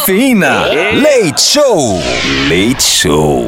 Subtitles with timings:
[0.00, 0.64] Cafeína.
[0.94, 2.00] Leite Show.
[2.48, 3.46] Leite Show.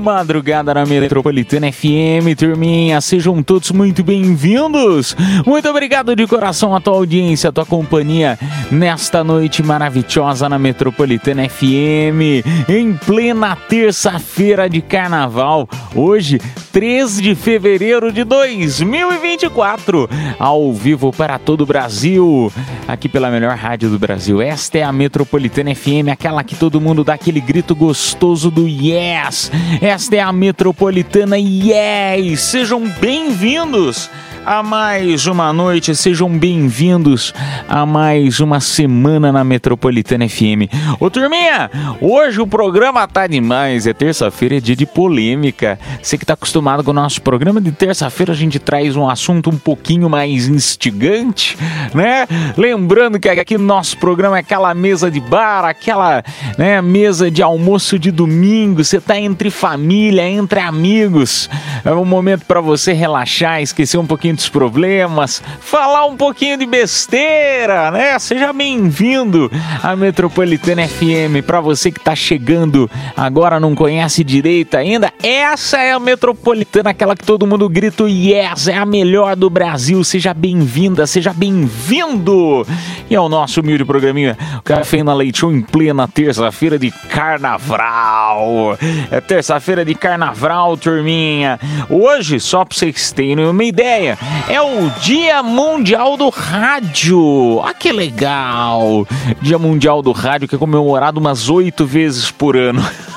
[0.00, 5.14] Madrugada na Metropolitana FM, turminha, sejam todos muito bem-vindos.
[5.44, 8.38] Muito obrigado de coração a tua audiência, a tua companhia
[8.70, 15.68] nesta noite maravilhosa na Metropolitana FM, em plena terça-feira de carnaval.
[15.94, 16.40] Hoje,
[16.72, 22.50] 3 de fevereiro de 2024, ao vivo para todo o Brasil,
[22.88, 24.40] aqui pela melhor rádio do Brasil.
[24.40, 29.50] Esta é a Metropolitana FM, aquela que todo mundo dá aquele grito gostoso do yes.
[29.90, 32.42] Esta é a Metropolitana Yes.
[32.42, 34.08] Sejam bem-vindos
[34.44, 37.34] a mais uma noite, sejam bem-vindos
[37.68, 40.66] a mais uma semana na Metropolitana FM.
[40.98, 45.78] Ô turminha, hoje o programa tá demais, é terça-feira, é dia de polêmica.
[46.02, 49.50] Você que tá acostumado com o nosso programa de terça-feira, a gente traz um assunto
[49.50, 51.56] um pouquinho mais instigante,
[51.94, 52.26] né?
[52.56, 56.24] Lembrando que aqui no nosso programa é aquela mesa de bar, aquela
[56.56, 59.79] né, mesa de almoço de domingo, você tá entre família,
[60.18, 61.48] entre amigos.
[61.84, 66.66] É um momento para você relaxar, esquecer um pouquinho dos problemas, falar um pouquinho de
[66.66, 68.18] besteira, né?
[68.18, 69.50] Seja bem-vindo
[69.82, 71.44] à Metropolitana FM.
[71.46, 77.16] Para você que tá chegando agora não conhece direito ainda, essa é a Metropolitana, aquela
[77.16, 80.02] que todo mundo grita yes, é a melhor do Brasil.
[80.04, 82.66] Seja bem-vinda, seja bem-vindo.
[83.08, 88.78] E é o nosso humilde programinha, Café na Leite em plena terça-feira de carnaval.
[89.10, 91.58] É terça-feira de carnaval, turminha.
[91.88, 97.60] Hoje, só pra vocês terem uma ideia, é o Dia Mundial do Rádio.
[97.64, 99.06] Ah, que legal!
[99.40, 102.84] Dia Mundial do Rádio que é comemorado umas oito vezes por ano.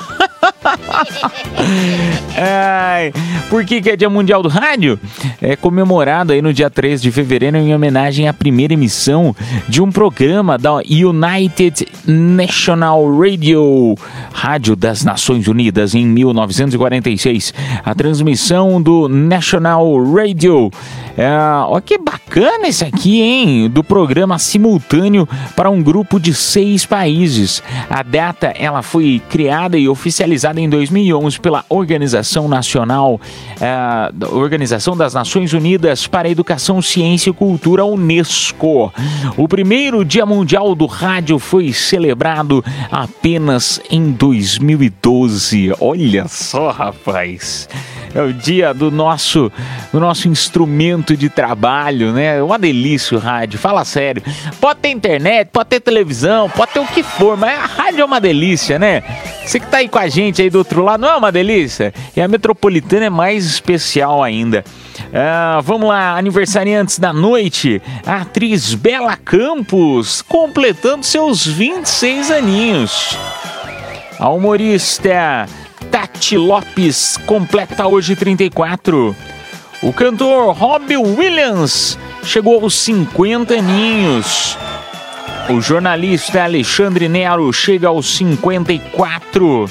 [2.36, 3.12] Ai,
[3.50, 4.98] por que, que é Dia Mundial do Rádio?
[5.40, 9.34] É comemorado aí no dia 3 de fevereiro em homenagem à primeira emissão
[9.68, 13.94] de um programa da United National Radio,
[14.32, 17.54] Rádio das Nações Unidas, em 1946.
[17.84, 20.70] A transmissão do National Radio.
[21.16, 21.30] É,
[21.68, 23.70] ó que bacana esse aqui, hein?
[23.70, 27.62] Do programa simultâneo para um grupo de seis países.
[27.88, 33.20] A data ela foi criada e oficializada em 2011 pela Organização Nacional,
[34.12, 38.92] da Organização das Nações Unidas para Educação, Ciência e Cultura, UNESCO.
[39.36, 45.72] O primeiro Dia Mundial do Rádio foi celebrado apenas em 2012.
[45.80, 47.68] Olha só, rapaz.
[48.14, 49.50] É o dia do nosso,
[49.92, 52.40] do nosso instrumento de trabalho, né?
[52.40, 54.22] Uma delícia o rádio, fala sério.
[54.60, 58.04] Pode ter internet, pode ter televisão, pode ter o que for, mas a rádio é
[58.04, 59.02] uma delícia, né?
[59.44, 61.92] Você que tá aí com a gente aí do outro lado, não é uma delícia?
[62.16, 64.64] E a Metropolitana é mais especial ainda.
[65.12, 67.82] Ah, vamos lá, aniversariantes da noite.
[68.06, 73.16] A atriz Bela Campos, completando seus 26 aninhos.
[74.18, 75.46] A humorista
[75.90, 79.14] Tati Lopes completa hoje 34.
[79.82, 84.56] O cantor Robbie Williams chegou aos 50 aninhos.
[85.50, 89.68] O jornalista Alexandre Nero chega aos 54.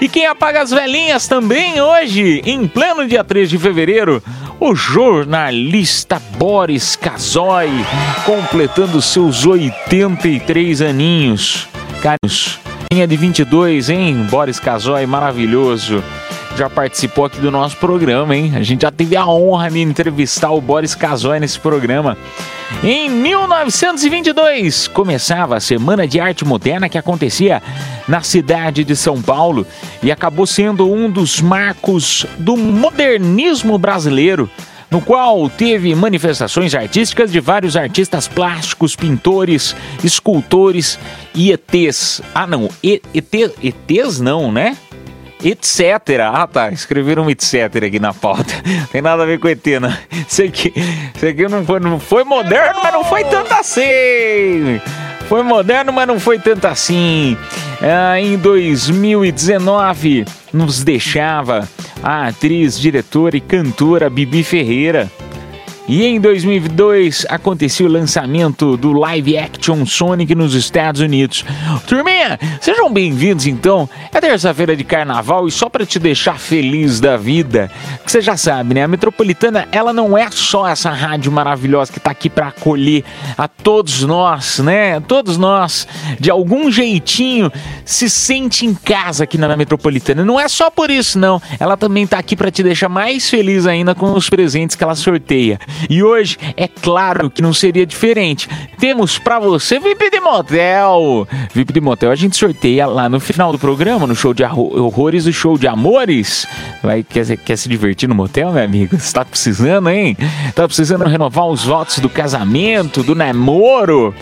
[0.00, 4.22] E quem apaga as velhinhas também hoje, em pleno dia 3 de fevereiro,
[4.60, 7.70] o jornalista Boris Casoy,
[8.26, 11.66] completando seus 83 aninhos.
[12.02, 12.58] Carinhos,
[12.92, 14.26] linha de 22, hein?
[14.30, 16.04] Boris Casoy, maravilhoso.
[16.58, 18.52] Já participou aqui do nosso programa, hein?
[18.54, 22.18] A gente já teve a honra de entrevistar o Boris Casoy nesse programa.
[22.82, 27.62] Em 1922, começava a Semana de Arte Moderna que acontecia
[28.08, 29.66] na cidade de São Paulo
[30.02, 34.50] e acabou sendo um dos marcos do modernismo brasileiro
[34.90, 39.74] no qual teve manifestações artísticas de vários artistas plásticos, pintores,
[40.04, 40.98] escultores
[41.34, 42.20] e ETs.
[42.34, 44.76] Ah, não, E- ET, ETs não, né?
[45.44, 45.82] Etc.
[46.22, 46.70] Ah, tá.
[46.70, 48.52] Escreveram etc aqui na pauta.
[48.90, 49.94] Tem nada a ver com ET, não.
[50.26, 50.72] Isso aqui,
[51.14, 54.80] isso aqui não, foi, não foi moderno, mas não foi tanto assim.
[55.28, 57.36] Foi moderno, mas não foi tanto assim.
[57.82, 61.68] Ah, em 2019, nos deixava
[62.02, 65.10] a atriz, diretora e cantora Bibi Ferreira.
[65.88, 71.44] E em 2002 aconteceu o lançamento do live action Sonic nos Estados Unidos.
[71.86, 73.88] Turminha, sejam bem-vindos então.
[74.12, 77.70] É terça-feira de carnaval e só para te deixar feliz da vida,
[78.04, 78.82] que você já sabe, né?
[78.82, 83.04] A Metropolitana, ela não é só essa rádio maravilhosa que tá aqui para acolher
[83.38, 84.98] a todos nós, né?
[84.98, 85.86] Todos nós,
[86.18, 87.52] de algum jeitinho,
[87.84, 90.24] se sente em casa aqui na Metropolitana.
[90.24, 91.40] Não é só por isso, não.
[91.60, 94.96] Ela também tá aqui para te deixar mais feliz ainda com os presentes que ela
[94.96, 95.60] sorteia.
[95.88, 98.48] E hoje, é claro que não seria diferente.
[98.78, 101.26] Temos para você VIP de motel.
[101.54, 105.26] VIP de motel a gente sorteia lá no final do programa, no show de horrores
[105.26, 106.46] e show de amores.
[106.82, 108.98] Vai, quer, quer se divertir no motel, meu amigo?
[108.98, 110.16] Você tá precisando, hein?
[110.54, 114.14] Tá precisando renovar os votos do casamento, do namoro?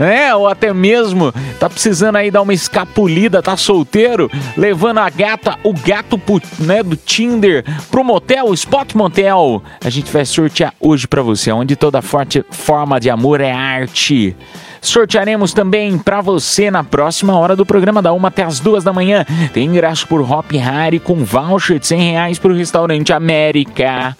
[0.00, 5.58] É, ou até mesmo tá precisando aí dar uma escapulida, tá solteiro, levando a gata,
[5.62, 6.20] o gato
[6.58, 9.62] né, do Tinder pro motel, Spot Motel.
[9.84, 14.34] A gente vai sortear hoje pra você, onde toda forte forma de amor é arte.
[14.80, 18.92] Sortearemos também pra você na próxima hora do programa, da 1 até as 2 da
[18.92, 19.24] manhã.
[19.52, 24.16] Tem ingresso por Hop Harry com voucher de 100 reais pro restaurante América.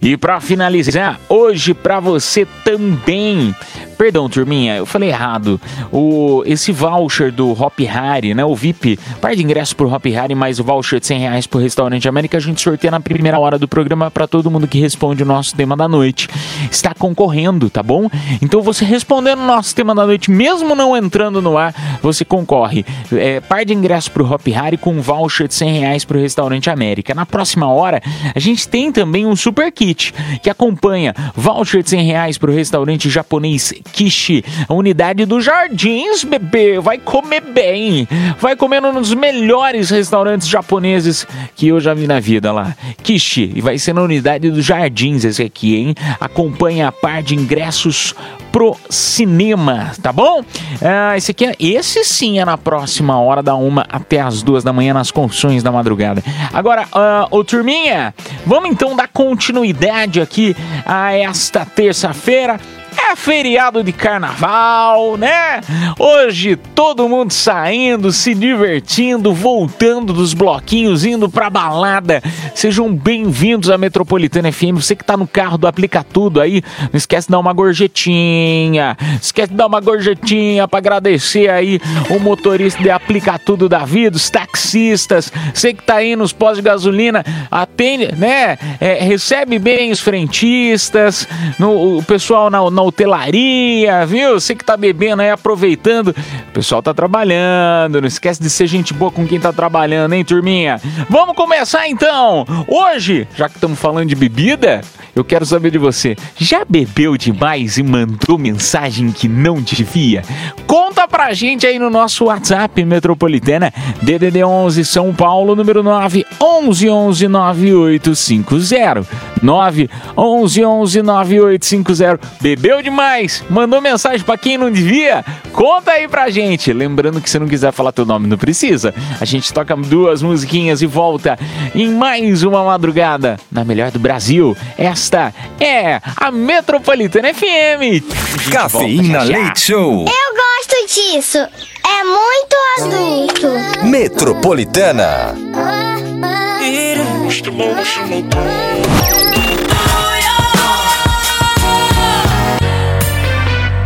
[0.00, 3.54] E pra finalizar, hoje pra você também.
[3.98, 5.60] Perdão, turminha, eu falei errado.
[5.92, 8.44] O, esse voucher do Hop Harry, né?
[8.44, 11.60] O VIP, par de ingresso por Hop Harry, mais o voucher de 100 reais pro
[11.60, 15.22] restaurante América, a gente sorteia na primeira hora do programa pra todo mundo que responde
[15.22, 16.28] o nosso tema da noite.
[16.70, 18.08] Está concorrendo, tá bom?
[18.42, 22.84] Então você respondendo o nosso tema da noite, mesmo não entrando no ar, você concorre.
[23.12, 27.14] É, par de ingresso pro Hop Harry com voucher de 100 reais pro restaurante América.
[27.14, 28.02] Na próxima hora,
[28.34, 33.08] a gente tem também um super kit que acompanha voucher de 100 reais pro restaurante
[33.08, 36.78] japonês Kishi, a unidade dos Jardins, bebê.
[36.80, 38.08] Vai comer bem.
[38.40, 42.74] Vai comer num dos melhores restaurantes japoneses que eu já vi na vida lá.
[43.02, 43.52] Kishi.
[43.54, 45.94] E vai ser na unidade dos Jardins esse aqui, hein?
[46.20, 48.14] Acompanha a par de ingressos
[48.54, 50.42] pro cinema, tá bom?
[50.82, 54.62] Ah, esse aqui, é- esse sim é na próxima hora, da uma até as duas
[54.64, 56.22] da manhã, nas confissões da madrugada.
[56.52, 58.14] Agora, ah, ô turminha,
[58.46, 60.56] vamos então dar continuidade aqui
[60.86, 62.58] a esta terça-feira.
[62.96, 65.60] É feriado de carnaval, né?
[65.98, 72.22] Hoje todo mundo saindo, se divertindo, voltando dos bloquinhos, indo pra balada.
[72.54, 74.76] Sejam bem-vindos à Metropolitana FM.
[74.76, 76.62] Você que tá no carro do Aplica Tudo aí,
[76.92, 78.96] não esquece de dar uma gorjetinha.
[79.20, 81.80] Esquece de dar uma gorjetinha pra agradecer aí
[82.10, 85.32] o motorista de Aplica Tudo da vida, os taxistas.
[85.52, 88.56] Você que tá aí nos postos de gasolina, atende, né?
[88.80, 91.26] É, recebe bem os frentistas,
[91.58, 94.38] no, o pessoal na, na hotelaria, viu?
[94.38, 96.08] Você que tá bebendo aí, aproveitando.
[96.08, 98.00] O pessoal tá trabalhando.
[98.00, 100.80] Não esquece de ser gente boa com quem tá trabalhando, hein, turminha?
[101.08, 102.44] Vamos começar então!
[102.68, 104.82] Hoje, já que estamos falando de bebida,
[105.14, 106.16] eu quero saber de você.
[106.36, 110.22] Já bebeu demais e mandou mensagem que não devia?
[110.66, 113.72] Conta pra gente aí no nosso WhatsApp Metropolitana
[114.02, 123.42] DDD 11 São Paulo número 9 11 11 9850 9 11 11 9850 Bebeu demais?
[123.48, 125.24] Mandou mensagem pra quem não devia?
[125.52, 126.72] Conta aí pra gente.
[126.72, 128.94] Lembrando que se não quiser falar teu nome não precisa.
[129.20, 131.38] A gente toca duas musiquinhas e volta
[131.74, 134.56] em mais uma madrugada na melhor do Brasil.
[134.76, 138.02] Esta é a Metropolitana FM.
[138.50, 139.22] Cafeína.
[139.22, 140.04] Leite Show.
[140.06, 141.38] Eu gosto disso.
[141.38, 143.84] É muito adulto.
[143.86, 145.34] Metropolitana.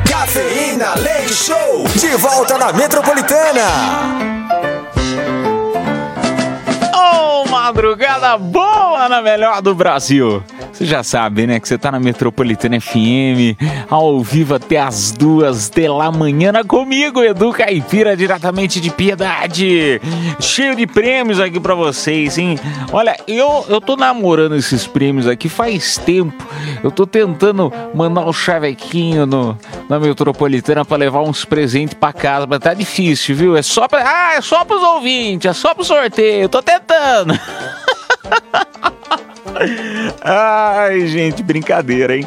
[0.04, 1.84] Cafeína Leite Show.
[1.94, 4.37] De volta na Metropolitana.
[7.68, 10.42] Madrugada boa na melhor do Brasil.
[10.72, 13.60] Você já sabe, né, que você tá na Metropolitana FM,
[13.90, 20.00] ao vivo até as duas da manhã comigo, Edu Caipira, diretamente de Piedade.
[20.40, 22.58] Cheio de prêmios aqui pra vocês, hein?
[22.90, 26.42] Olha, eu, eu tô namorando esses prêmios aqui faz tempo.
[26.82, 29.58] Eu tô tentando mandar o chavequinho no,
[29.90, 33.56] na Metropolitana pra levar uns presentes pra casa, mas tá difícil, viu?
[33.56, 34.02] É só pra.
[34.04, 36.42] Ah, é só pros ouvintes, é só pro sorteio.
[36.42, 37.38] Eu tô tentando.
[40.22, 42.26] Ai, gente, brincadeira, hein?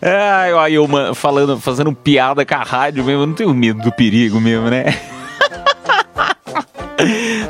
[0.00, 3.92] Ai, olha, eu falando, fazendo piada com a rádio mesmo, eu não tenho medo do
[3.92, 4.84] perigo mesmo, né?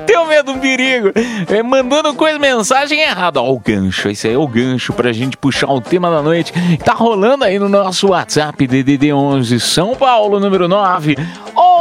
[0.06, 1.12] Tenho medo do perigo.
[1.48, 3.40] É, mandando coisa, mensagem errada.
[3.40, 4.08] Ó, o gancho.
[4.08, 6.52] Esse aí é o gancho pra gente puxar o tema da noite.
[6.84, 11.16] Tá rolando aí no nosso WhatsApp, DDD 11 São Paulo, número 9.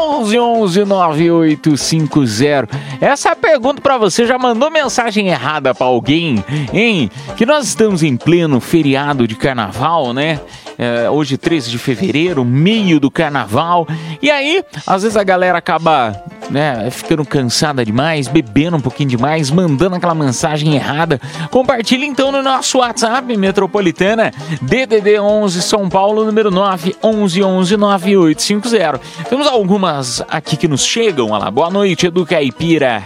[0.02, 2.68] 11 11 9850.
[3.00, 4.26] Essa pergunta pra você.
[4.26, 6.44] Já mandou mensagem errada pra alguém,
[6.74, 7.10] hein?
[7.38, 10.40] Que nós estamos em pleno feriado de carnaval, né?
[10.78, 13.88] É, hoje, 13 de fevereiro, meio do carnaval.
[14.22, 16.12] E aí, às vezes a galera acaba
[16.52, 21.20] né, ficando cansada demais, bebendo um pouquinho demais, mandando aquela mensagem errada.
[21.50, 24.32] Compartilhe então no nosso WhatsApp Metropolitana
[24.62, 29.00] DDD 11 São Paulo número 9 11 11 9850.
[29.30, 31.32] Temos algumas aqui que nos chegam.
[31.32, 31.52] Olha lá.
[31.52, 33.04] Boa noite, Edu Caipira.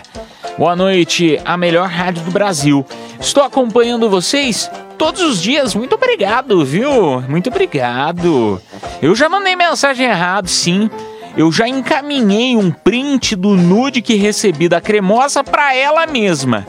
[0.58, 2.86] Boa noite, a melhor rádio do Brasil.
[3.20, 5.76] Estou acompanhando vocês todos os dias.
[5.76, 7.22] Muito obrigado, viu?
[7.28, 8.62] Muito obrigado.
[9.02, 10.90] Eu já mandei mensagem errada, sim.
[11.38, 16.66] Eu já encaminhei um print do nude que recebi da cremosa pra ela mesma.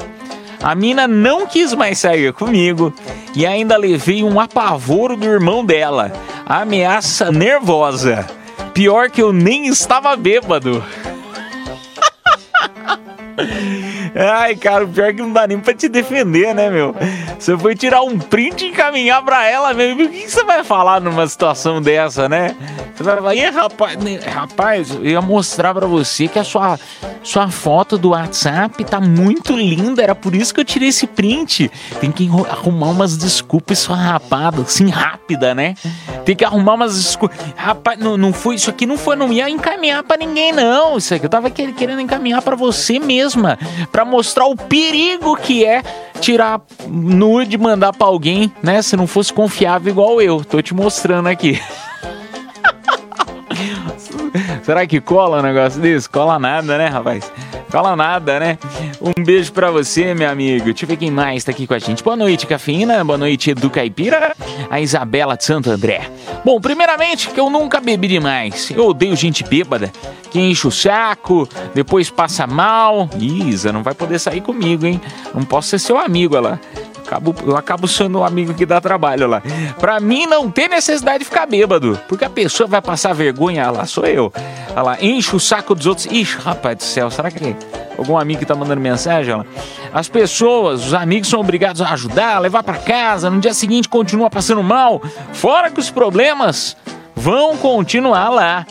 [0.61, 2.92] A mina não quis mais sair comigo
[3.35, 6.12] e ainda levei um apavoro do irmão dela.
[6.44, 8.26] Ameaça nervosa.
[8.75, 10.85] Pior que eu nem estava bêbado.
[14.14, 16.95] Ai, cara, o pior é que não dá nem pra te defender, né, meu?
[17.38, 20.05] Você foi tirar um print e encaminhar pra ela mesmo.
[20.05, 22.57] O que você vai falar numa situação dessa, né?
[22.95, 26.78] Você vai falar, "Ih, rapaz, rapaz, eu ia mostrar pra você que a sua,
[27.23, 30.02] sua foto do WhatsApp tá muito linda.
[30.02, 31.71] Era por isso que eu tirei esse print.
[32.00, 35.75] Tem que arrumar umas desculpas esfarrapadas, assim, rápida, né?
[36.25, 37.37] Tem que arrumar umas desculpas.
[37.55, 40.97] Rapaz, não, não foi, isso aqui não foi, não ia encaminhar pra ninguém, não.
[40.97, 43.59] Isso aqui eu tava que- querendo encaminhar pra você mesma.
[43.90, 45.83] Pra mostrar o perigo que é
[46.21, 48.80] tirar nude mandar pra alguém, né?
[48.83, 50.45] Se não fosse confiável igual eu.
[50.45, 51.61] Tô te mostrando aqui.
[54.62, 56.09] Será que cola um negócio desse?
[56.09, 57.33] Cola nada, né, rapaz?
[57.76, 58.59] Cola nada, né?
[59.02, 60.64] Um beijo pra você, meu amigo.
[60.64, 62.02] Deixa eu ver quem mais tá aqui com a gente.
[62.02, 63.04] Boa noite, Cafeína.
[63.04, 64.35] Boa noite, Edu Caipira.
[64.71, 66.11] A Isabela de Santo André.
[66.42, 68.71] Bom, primeiramente, que eu nunca bebi demais.
[68.71, 69.92] Eu odeio gente bêbada.
[70.30, 73.11] Que enche o saco, depois passa mal.
[73.21, 74.99] Isa, não vai poder sair comigo, hein?
[75.35, 76.59] Não posso ser seu amigo, lá.
[77.06, 79.40] Acabo, eu acabo sendo o amigo que dá trabalho lá.
[79.78, 83.70] Pra mim não tem necessidade de ficar bêbado, porque a pessoa vai passar vergonha, ah
[83.70, 84.32] lá, sou eu.
[84.70, 86.06] Olha lá, enche o saco dos outros.
[86.06, 87.54] Ixi, rapaz do céu, será que
[87.96, 89.40] algum amigo que tá mandando mensagem?
[89.94, 93.88] As pessoas, os amigos são obrigados a ajudar, a levar pra casa, no dia seguinte
[93.88, 95.00] continua passando mal.
[95.32, 96.76] Fora que os problemas
[97.14, 98.66] vão continuar lá.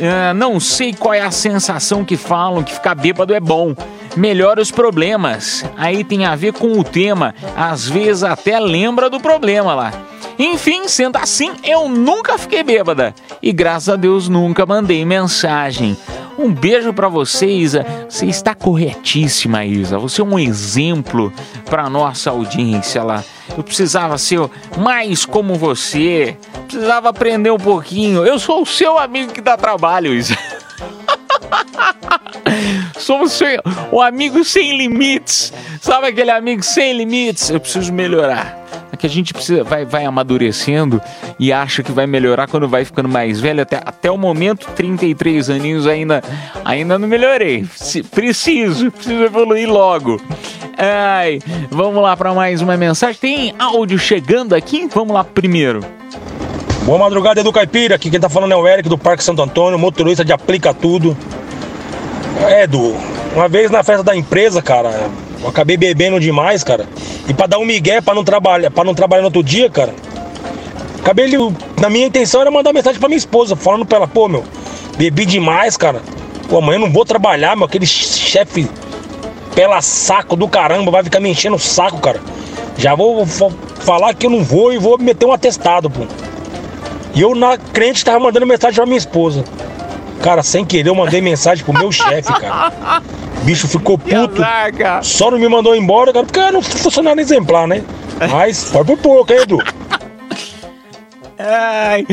[0.00, 3.74] Ah, não sei qual é a sensação que falam que ficar bêbado é bom.
[4.16, 5.64] Melhora os problemas.
[5.76, 7.34] Aí tem a ver com o tema.
[7.56, 9.92] Às vezes até lembra do problema lá.
[10.38, 13.14] Enfim, sendo assim, eu nunca fiquei bêbada.
[13.42, 15.96] E graças a Deus nunca mandei mensagem.
[16.38, 17.84] Um beijo pra você, Isa.
[18.08, 19.98] Você está corretíssima, Isa.
[19.98, 21.32] Você é um exemplo
[21.64, 23.24] pra nossa audiência lá.
[23.56, 24.40] Eu precisava ser
[24.76, 26.36] mais como você.
[26.66, 28.24] Precisava aprender um pouquinho.
[28.24, 30.36] Eu sou o seu amigo que dá trabalho, Isa.
[32.98, 33.58] Somos sem-
[33.92, 35.52] o amigo sem limites.
[35.80, 37.50] Sabe aquele amigo sem limites?
[37.50, 38.64] Eu preciso melhorar.
[38.92, 41.00] É que a gente precisa, vai, vai amadurecendo
[41.38, 43.62] e acha que vai melhorar quando vai ficando mais velho.
[43.62, 46.22] Até, até o momento, 33 aninhos, ainda,
[46.64, 47.66] ainda não melhorei.
[48.10, 50.20] Preciso, preciso evoluir logo.
[50.78, 51.40] Ai,
[51.70, 53.18] vamos lá para mais uma mensagem.
[53.20, 54.88] Tem áudio chegando aqui?
[54.92, 55.80] Vamos lá primeiro.
[56.86, 57.96] Boa madrugada, Edu Caipira.
[57.96, 61.16] Aqui quem tá falando é o Eric do Parque Santo Antônio, motorista de Aplica Tudo.
[62.46, 62.94] É, Edu,
[63.34, 65.10] uma vez na festa da empresa, cara,
[65.42, 66.86] eu acabei bebendo demais, cara.
[67.28, 69.92] E pra dar um migué pra não trabalhar, para não trabalhar no outro dia, cara.
[71.00, 71.28] Acabei,
[71.80, 74.44] na minha intenção era mandar mensagem pra minha esposa, falando pra ela, pô, meu,
[74.96, 76.00] bebi demais, cara.
[76.48, 78.70] Pô, amanhã eu não vou trabalhar, meu, aquele chefe
[79.56, 82.20] pela saco do caramba, vai ficar me enchendo o saco, cara.
[82.78, 83.50] Já vou fa-
[83.80, 86.04] falar que eu não vou e vou meter um atestado, pô.
[87.16, 89.42] E eu, na crente, tava mandando mensagem pra minha esposa.
[90.22, 93.02] Cara, sem querer, eu mandei mensagem pro meu chefe, cara.
[93.40, 94.42] O bicho ficou puto.
[95.02, 97.82] Só não me mandou embora, cara, porque eu não funcionário exemplar, né?
[98.30, 99.58] Mas foi por pouco, hein, Edu?
[101.48, 102.04] Ai,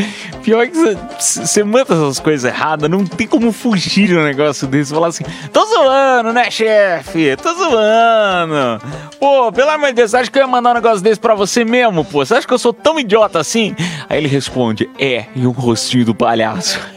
[0.43, 0.77] pior que
[1.19, 4.93] você- manda essas coisas erradas, não tem como fugir de um negócio desse.
[4.93, 7.35] Falar assim, tô zoando, né, chefe?
[7.37, 8.81] Tô zoando.
[9.19, 11.65] Pô, pelo amor de Deus, acha que eu ia mandar um negócio desse pra você
[11.65, 12.23] mesmo, pô?
[12.25, 13.75] Você acha que eu sou tão idiota assim?
[14.09, 16.79] Aí ele responde, é, e o rostinho do palhaço.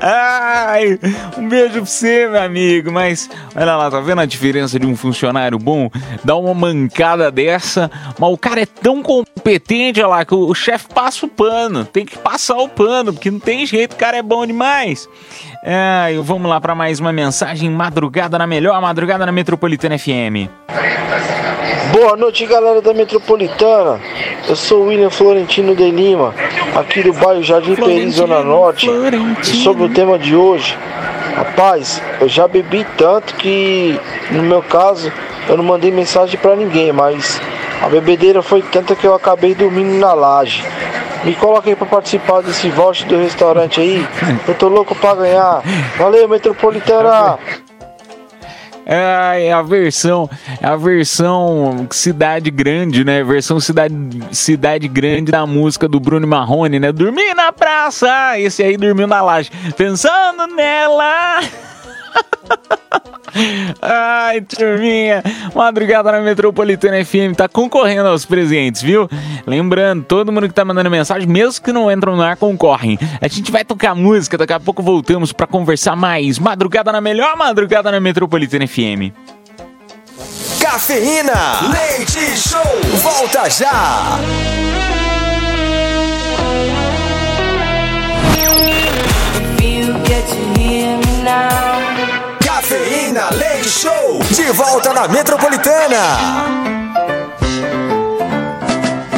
[0.00, 0.98] Ai,
[1.38, 2.90] um beijo pra você, meu amigo.
[2.90, 5.90] Mas olha lá, tá vendo a diferença de um funcionário bom?
[6.24, 10.54] Dá uma mancada dessa, mas o cara é tão competente, olha lá, que o, o
[10.54, 11.84] chefe passa o pano.
[11.84, 15.08] Tem que passar o pano, porque não tem jeito, o cara é bom demais.
[15.64, 17.70] Ai, vamos lá pra mais uma mensagem.
[17.70, 20.48] Madrugada na melhor, madrugada na Metropolitana FM.
[21.90, 23.98] Boa noite, galera da Metropolitana.
[24.48, 26.32] Eu sou o William Florentino de Lima.
[26.76, 28.88] aqui do bairro Jardim Peri, Zona Norte.
[29.42, 30.78] E sobre o tema de hoje,
[31.34, 33.98] rapaz, eu já bebi tanto que,
[34.30, 35.12] no meu caso,
[35.48, 37.40] eu não mandei mensagem pra ninguém, mas
[37.82, 40.64] a bebedeira foi tanta que eu acabei dormindo na laje.
[41.24, 44.06] Me coloca aí pra participar desse voucher do restaurante aí.
[44.46, 45.62] Eu tô louco pra ganhar.
[45.98, 47.38] Valeu, Metropolitana!
[48.84, 50.28] É, é a versão,
[50.60, 53.22] é a versão cidade grande, né?
[53.22, 53.94] Versão cidade,
[54.32, 56.90] cidade grande da música do Bruno Marrone, né?
[56.92, 61.40] Dormi na praça, esse aí dormiu na laje, pensando nela.
[63.80, 65.22] Ai, turminha,
[65.54, 69.08] madrugada na Metropolitana FM tá concorrendo aos presentes, viu?
[69.46, 72.98] Lembrando, todo mundo que tá mandando mensagem, mesmo que não entram no ar, concorrem.
[73.20, 76.38] A gente vai tocar música, daqui a pouco voltamos pra conversar mais.
[76.38, 79.12] Madrugada na melhor madrugada na Metropolitana FM.
[80.60, 81.60] Cafeína.
[81.70, 82.60] Leite Show.
[83.02, 84.18] Volta já.
[92.72, 94.18] Cafeína Leite Show.
[94.30, 95.96] De volta na Metropolitana.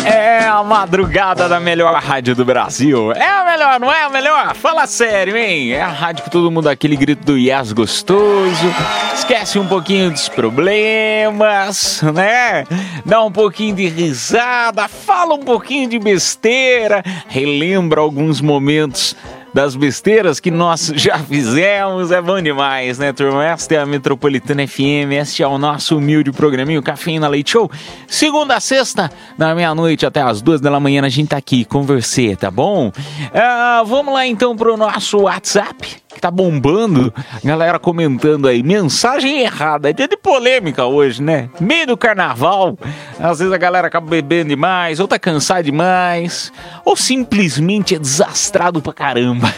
[0.05, 3.13] É a madrugada da melhor rádio do Brasil.
[3.13, 4.57] É a melhor, não é a melhor?
[4.57, 5.73] Fala sério, hein?
[5.73, 8.75] É a rádio que todo mundo dá aquele grito do yes gostoso.
[9.15, 12.67] Esquece um pouquinho dos problemas, né?
[13.07, 19.15] Dá um pouquinho de risada, fala um pouquinho de besteira, relembra alguns momentos
[19.55, 22.11] das besteiras que nós já fizemos.
[22.11, 23.45] É bom demais, né, turma?
[23.45, 27.71] Esta é a Metropolitana FM, este é o nosso humilde programinho Cafeína Leite Show.
[28.09, 31.83] Segunda a sexta, da meia-noite até as duas da manhã, a gente tá aqui com
[31.83, 32.91] você, tá bom?
[33.33, 37.13] Ah, vamos lá então pro nosso WhatsApp, que tá bombando.
[37.45, 39.91] Galera comentando aí, mensagem errada.
[39.91, 41.51] É dia de polêmica hoje, né?
[41.61, 42.79] Meio do carnaval.
[43.19, 46.53] Às vezes a galera acaba bebendo demais, ou tá cansado demais,
[46.85, 49.53] ou simplesmente é desastrado pra caramba.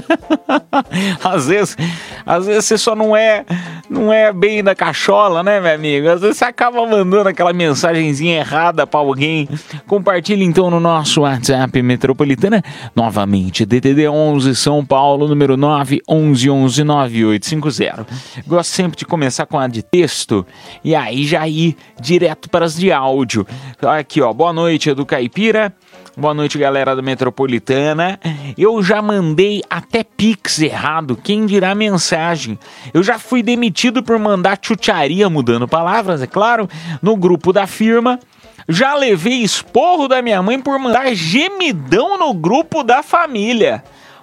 [1.22, 1.76] às vezes,
[2.24, 3.44] às vezes você só não é,
[3.88, 6.08] não é bem da cachola, né, meu amigo?
[6.08, 9.48] Às vezes você acaba mandando aquela mensagenzinha errada pra alguém.
[9.86, 12.62] Compartilhe então no nosso WhatsApp Metropolitana,
[12.94, 18.06] novamente, DDD 11 São Paulo, número 9 11 11 9850.
[18.46, 20.46] Gosto sempre de começar com a de texto
[20.84, 23.46] e aí já ir direto para as de áudio.
[23.80, 25.72] Aqui, ó, boa noite, Edu Caipira.
[26.14, 28.20] Boa noite, galera da Metropolitana.
[28.58, 32.58] Eu já mandei até pix errado, quem dirá mensagem.
[32.92, 36.68] Eu já fui demitido por mandar chucharia, mudando palavras, é claro,
[37.00, 38.20] no grupo da firma.
[38.68, 43.82] Já levei esporro da minha mãe por mandar gemidão no grupo da família.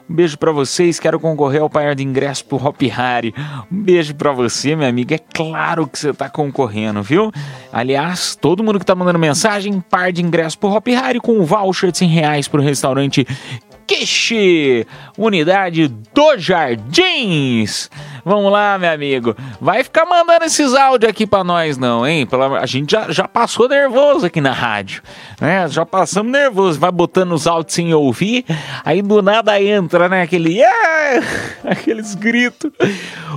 [0.09, 3.31] Um beijo pra vocês, quero concorrer ao par de ingresso pro Hop Harry.
[3.71, 5.13] Um beijo pra você, minha amiga.
[5.13, 7.31] É claro que você tá concorrendo, viu?
[7.71, 11.43] Aliás, todo mundo que tá mandando mensagem, par de ingresso pro Hop Harry com um
[11.43, 13.27] voucher de 100 reais pro restaurante
[13.89, 14.85] Kishi,
[15.17, 17.89] unidade dos Jardins.
[18.29, 19.35] Vamos lá, meu amigo.
[19.59, 22.27] Vai ficar mandando esses áudios aqui pra nós, não, hein?
[22.27, 25.01] Pela- A gente já, já passou nervoso aqui na rádio,
[25.41, 25.67] né?
[25.67, 26.79] Já passamos nervoso.
[26.79, 28.45] Vai botando os áudios sem ouvir,
[28.85, 30.21] aí do nada entra, né?
[30.21, 30.59] Aquele.
[30.59, 31.25] "Yeah!"
[31.65, 32.71] Aqueles gritos.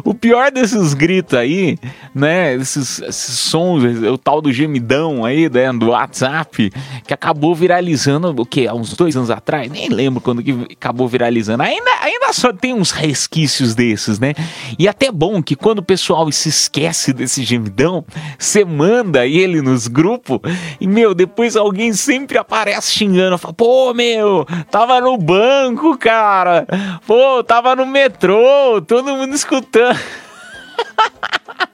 [0.05, 1.79] O pior desses gritos aí,
[2.15, 2.55] né?
[2.57, 5.73] Esses, esses sons, o tal do gemidão aí, né?
[5.73, 6.71] Do WhatsApp,
[7.07, 8.67] que acabou viralizando, o quê?
[8.69, 9.71] Há uns dois anos atrás?
[9.71, 11.63] Nem lembro quando que acabou viralizando.
[11.63, 14.35] Ainda, ainda só tem uns resquícios desses, né?
[14.83, 18.05] E até bom que quando o pessoal se esquece desse gemidão,
[18.37, 20.41] você manda ele nos grupos
[20.81, 23.39] e, meu, depois alguém sempre aparece xingando.
[23.39, 26.67] Fala, pô, meu, tava no banco, cara.
[27.07, 29.97] Pô, tava no metrô, todo mundo escutando.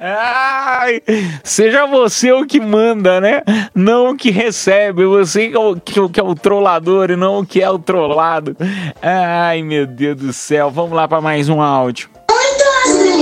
[0.00, 1.02] Ai,
[1.44, 3.42] seja você o que manda, né?
[3.74, 5.04] Não o que recebe.
[5.04, 7.62] Você que é o, que, é o- que é o trollador e não o que
[7.62, 8.56] é o trollado.
[9.02, 10.70] Ai, meu Deus do céu.
[10.70, 12.08] Vamos lá para mais um áudio.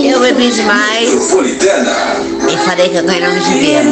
[0.03, 3.89] Eu bebi demais e falei que eu indo no chiveiro.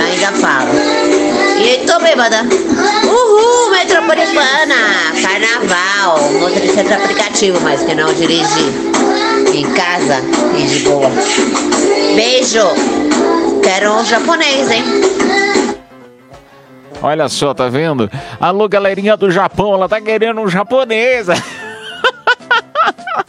[0.00, 0.70] Ainda falo.
[1.58, 2.42] E tô bêbada.
[3.04, 4.74] Uhul, metropolitana,
[5.22, 8.89] carnaval, motorista de aplicativo, mas que não dirigi
[9.74, 10.20] casa
[10.58, 11.10] e de boa.
[12.14, 12.66] Beijo.
[13.62, 14.84] Quero um japonês, hein?
[17.02, 18.10] Olha só, tá vendo?
[18.40, 21.28] Alô, galerinha do Japão, ela tá querendo um japonês.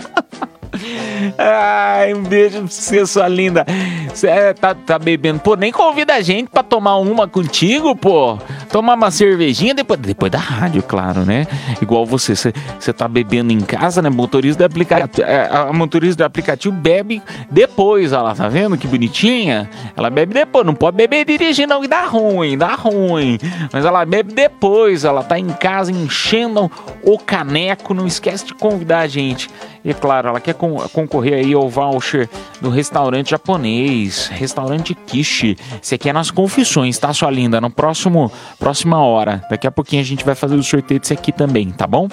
[1.37, 3.65] Ai, um beijo pra você, sua linda.
[4.13, 5.39] Você é, tá, tá bebendo.
[5.39, 8.37] Pô, nem convida a gente pra tomar uma contigo, pô.
[8.71, 11.45] Tomar uma cervejinha depois, depois da rádio, claro, né?
[11.81, 14.09] Igual você, você, tá bebendo em casa, né?
[14.09, 19.69] Motorista do aplicativo, a motorista do aplicativo bebe depois, lá, tá vendo que bonitinha?
[19.95, 23.37] Ela bebe depois, não pode beber dirigindo, não, dá ruim, dá ruim.
[23.71, 26.71] Mas ela bebe depois, ela tá em casa enchendo
[27.03, 29.49] o caneco, não esquece de convidar a gente.
[29.83, 32.29] E claro, ela quer con- concorrer aí ao voucher
[32.61, 35.57] do restaurante japonês, restaurante Kishi.
[35.81, 37.59] Esse aqui é nas confissões, tá, sua linda?
[37.59, 39.41] No próximo, próxima hora.
[39.49, 42.07] Daqui a pouquinho a gente vai fazer o sorteio desse aqui também, tá bom?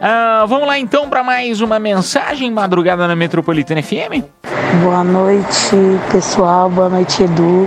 [0.00, 4.22] Ah, vamos lá então para mais uma mensagem madrugada na Metropolitana FM.
[4.82, 5.74] Boa noite,
[6.12, 6.68] pessoal.
[6.68, 7.66] Boa noite, Edu.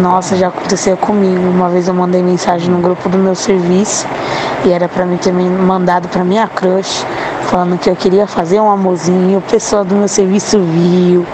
[0.00, 1.40] Nossa, já aconteceu comigo.
[1.50, 4.06] Uma vez eu mandei mensagem no grupo do meu serviço
[4.64, 7.04] e era pra mim ter mandado pra minha crush,
[7.48, 9.38] falando que eu queria fazer um amorzinho.
[9.38, 11.26] O pessoal do meu serviço viu.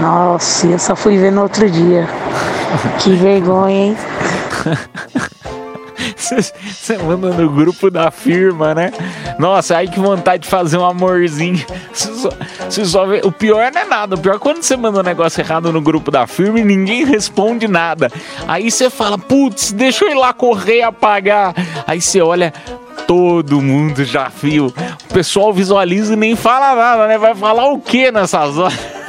[0.00, 2.06] Nossa, eu só fui ver no outro dia.
[2.98, 3.96] Que vergonha, hein?
[6.18, 8.92] Você manda no grupo da firma, né?
[9.38, 11.64] Nossa, aí que vontade de fazer um amorzinho.
[11.92, 12.28] Você só,
[12.68, 14.14] você só vê- O pior não é nada.
[14.16, 17.04] O pior é quando você manda um negócio errado no grupo da firma e ninguém
[17.04, 18.10] responde nada.
[18.48, 21.54] Aí você fala, putz, deixa eu ir lá correr e apagar.
[21.86, 22.52] Aí você olha.
[23.06, 24.66] Todo mundo já viu.
[25.08, 27.18] O pessoal visualiza e nem fala nada, né?
[27.18, 28.78] Vai falar o que nessas horas?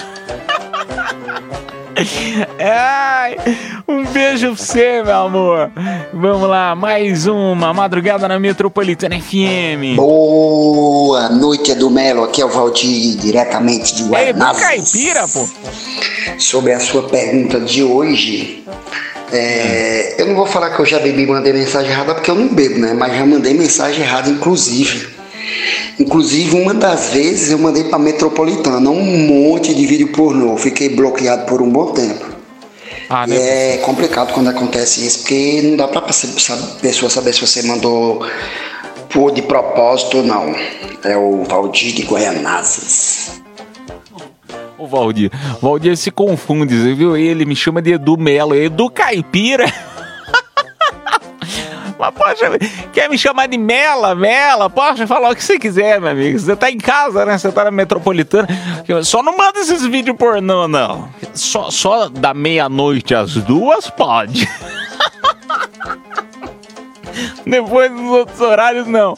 [2.60, 3.36] Ai,
[3.88, 5.72] um beijo pra você, meu amor.
[6.14, 9.96] Vamos lá, mais uma madrugada na Metropolitana FM.
[9.96, 12.24] Boa noite, Edu Melo.
[12.24, 14.54] Aqui é o Valdir, diretamente de do Guaraná.
[14.54, 15.48] caipira, pô.
[16.38, 18.64] Sobre a sua pergunta de hoje,
[19.32, 22.36] é, eu não vou falar que eu já bebi e mandei mensagem errada porque eu
[22.36, 22.94] não bebo, né?
[22.94, 25.16] Mas já mandei mensagem errada, inclusive.
[26.00, 30.56] Inclusive, uma das vezes eu mandei pra Metropolitana um monte de vídeo pornô.
[30.58, 32.26] Fiquei bloqueado por um bom tempo.
[33.10, 37.42] Ah, E é complicado quando acontece isso, porque não dá pra a pessoa saber se
[37.42, 38.26] você mandou
[39.10, 40.56] por de propósito ou não.
[41.04, 43.42] É o Valdir de Goianazes.
[44.78, 45.32] O Valdir.
[45.56, 47.18] O Valdir se confunde, viu?
[47.18, 48.56] Ele me chama de Edu Melo.
[48.56, 49.66] Edu Caipira.
[52.00, 52.60] Mas poxa,
[52.94, 54.70] quer me chamar de Mela, Mela?
[54.70, 56.38] Pode falar o que você quiser, meu amigo.
[56.38, 57.38] Você tá em casa, né?
[57.38, 58.48] Você tá na metropolitana.
[59.04, 61.10] Só não manda esses vídeos pornô, não.
[61.34, 64.48] Só, só da meia-noite às duas pode.
[67.46, 69.16] Depois dos outros horários, não.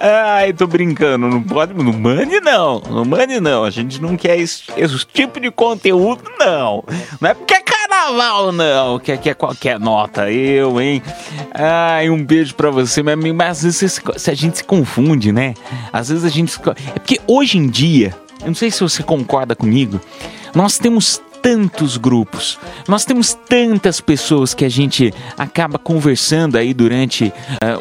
[0.00, 1.28] Ai, tô brincando.
[1.28, 1.74] Não pode.
[1.74, 2.80] Não mande, não.
[2.90, 3.64] Não mande, não.
[3.64, 6.84] A gente não quer esse, esse tipo de conteúdo, não.
[7.20, 8.98] Não é porque é carnaval, não.
[8.98, 10.30] Que é qualquer nota.
[10.30, 11.02] Eu, hein?
[11.54, 13.36] Ai, um beijo pra você, amigo.
[13.36, 15.54] Mas às vezes se- a gente se confunde, né?
[15.92, 16.56] Às vezes a gente.
[16.94, 20.00] É porque hoje em dia, eu não sei se você concorda comigo,
[20.54, 27.32] nós temos tantos grupos, nós temos tantas pessoas que a gente acaba conversando aí durante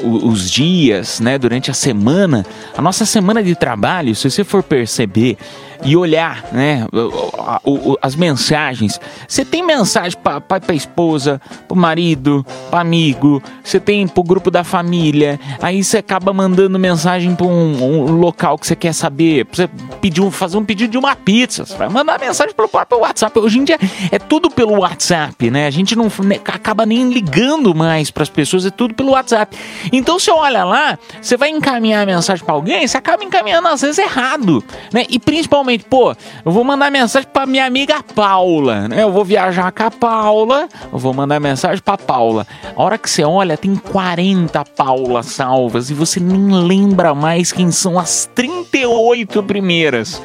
[0.03, 1.35] o- os dias, né?
[1.39, 2.45] Durante a semana,
[2.77, 5.35] a nossa semana de trabalho, se você for perceber
[5.83, 6.85] e olhar, né?
[6.91, 13.41] o- o- o- as mensagens, você tem mensagem para para esposa, para marido, para amigo,
[13.63, 18.57] você tem pro grupo da família, aí você acaba mandando mensagem para um, um local
[18.57, 19.67] que você quer saber, você
[20.01, 23.37] pedir um, fazer um pedido de uma pizza, você vai mandar mensagem pelo próprio WhatsApp.
[23.39, 23.77] Hoje em dia
[24.11, 25.67] é tudo pelo WhatsApp, né?
[25.67, 29.57] A gente não né, acaba nem ligando mais para as pessoas, é tudo pelo WhatsApp.
[29.91, 33.81] Então você olha lá, você vai encaminhar a mensagem para alguém, você acaba encaminhando às
[33.81, 35.05] vezes errado, né?
[35.09, 39.03] E principalmente, pô, eu vou mandar mensagem para minha amiga Paula, né?
[39.03, 42.47] Eu vou viajar com a Paula, eu vou mandar mensagem para Paula.
[42.75, 47.71] A hora que você olha, tem 40 Paulas salvas e você nem lembra mais quem
[47.71, 50.21] são as 38 primeiras.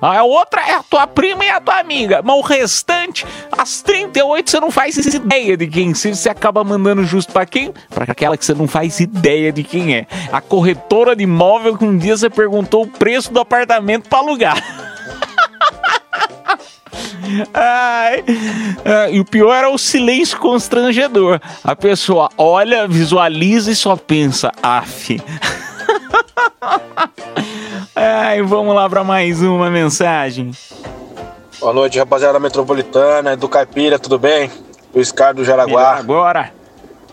[0.00, 2.20] A outra é a tua prima e a tua amiga.
[2.22, 3.26] Mas o restante,
[3.56, 5.94] as 38, você não faz ideia de quem.
[5.94, 7.72] Se você acaba mandando justo pra quem?
[7.90, 10.06] Pra aquela que você não faz ideia de quem é.
[10.32, 14.62] A corretora de imóvel que um dia você perguntou o preço do apartamento pra alugar.
[17.52, 18.22] Ai,
[18.84, 21.40] ah, e o pior é o silêncio constrangedor.
[21.62, 25.20] A pessoa olha, visualiza e só pensa, af.
[27.94, 30.52] Ai, vamos lá para mais uma mensagem.
[31.60, 34.50] Boa noite, rapaziada metropolitana, do Caipira, tudo bem?
[34.94, 35.94] Luiz Carlos do Jaraguá.
[35.96, 36.52] Agora.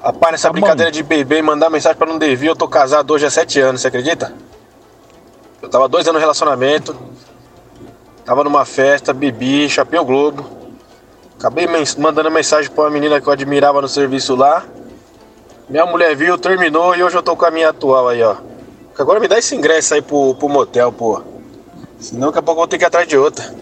[0.03, 3.11] Rapaz, nessa Tá brincadeira de beber e mandar mensagem pra não devir, eu tô casado
[3.11, 4.33] hoje há sete anos, você acredita?
[5.61, 6.95] Eu tava dois anos no relacionamento,
[8.25, 10.45] tava numa festa, bebi, chapei o globo.
[11.37, 14.63] Acabei mens- mandando mensagem pra uma menina que eu admirava no serviço lá.
[15.69, 18.35] Minha mulher viu, terminou e hoje eu tô com a minha atual aí, ó.
[18.97, 21.23] Agora me dá esse ingresso aí pro, pro motel, pô.
[21.99, 23.53] Senão daqui a pouco eu vou ter que ir atrás de outra.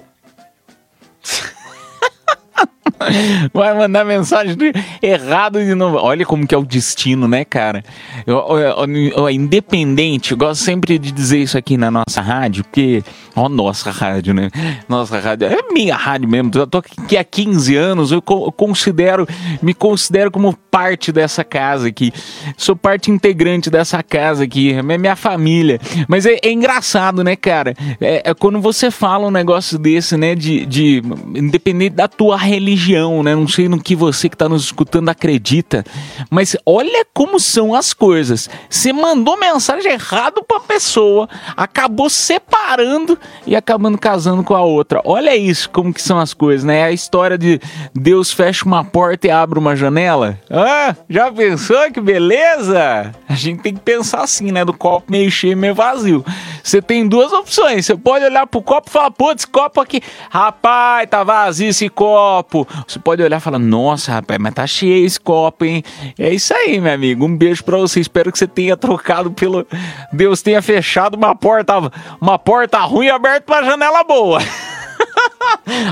[3.54, 4.56] Vai mandar mensagem
[5.02, 5.98] errado de novo.
[5.98, 7.84] Olha como que é o destino, né, cara?
[8.26, 13.04] Eu, eu- eu- independente, eu gosto sempre de dizer isso aqui na nossa rádio, porque.
[13.36, 14.50] Ó, nossa rádio, né?
[14.88, 15.48] Nossa rádio.
[15.48, 16.52] É minha rádio mesmo.
[16.54, 19.28] Eu tô aqui há 15 anos, eu considero,
[19.62, 22.12] me considero como parte dessa casa aqui.
[22.58, 24.74] Sou parte integrante dessa casa aqui.
[24.74, 25.80] É minha família.
[26.08, 27.74] Mas é, é engraçado, né, cara?
[28.02, 31.02] É, é quando você fala um negócio desse, né, de, de.
[31.36, 32.79] Independente da tua religião,
[33.24, 33.36] né?
[33.36, 35.84] Não sei no que você que tá nos escutando acredita.
[36.30, 38.50] Mas olha como são as coisas.
[38.70, 45.02] Você mandou mensagem errado pra pessoa, acabou separando e acabando casando com a outra.
[45.04, 46.84] Olha isso, como que são as coisas, né?
[46.84, 47.60] A história de
[47.94, 50.40] Deus fecha uma porta e abre uma janela.
[50.50, 53.14] Ah, já pensou que beleza?
[53.28, 54.64] A gente tem que pensar assim, né?
[54.64, 56.24] Do copo meio cheio, meio vazio.
[56.64, 57.86] Você tem duas opções.
[57.86, 60.02] Você pode olhar pro copo e falar, putz, copo aqui.
[60.30, 62.59] Rapaz, tá vazio esse copo.
[62.88, 65.84] Você pode olhar e falar, nossa, rapaz, mas tá cheio esse copo, hein?
[66.18, 67.26] É isso aí, meu amigo.
[67.26, 68.00] Um beijo pra você.
[68.00, 69.66] Espero que você tenha trocado pelo.
[70.12, 71.74] Deus tenha fechado uma porta,
[72.20, 74.40] uma porta ruim e aberto uma janela boa.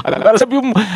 [0.03, 0.55] Agora, sabe,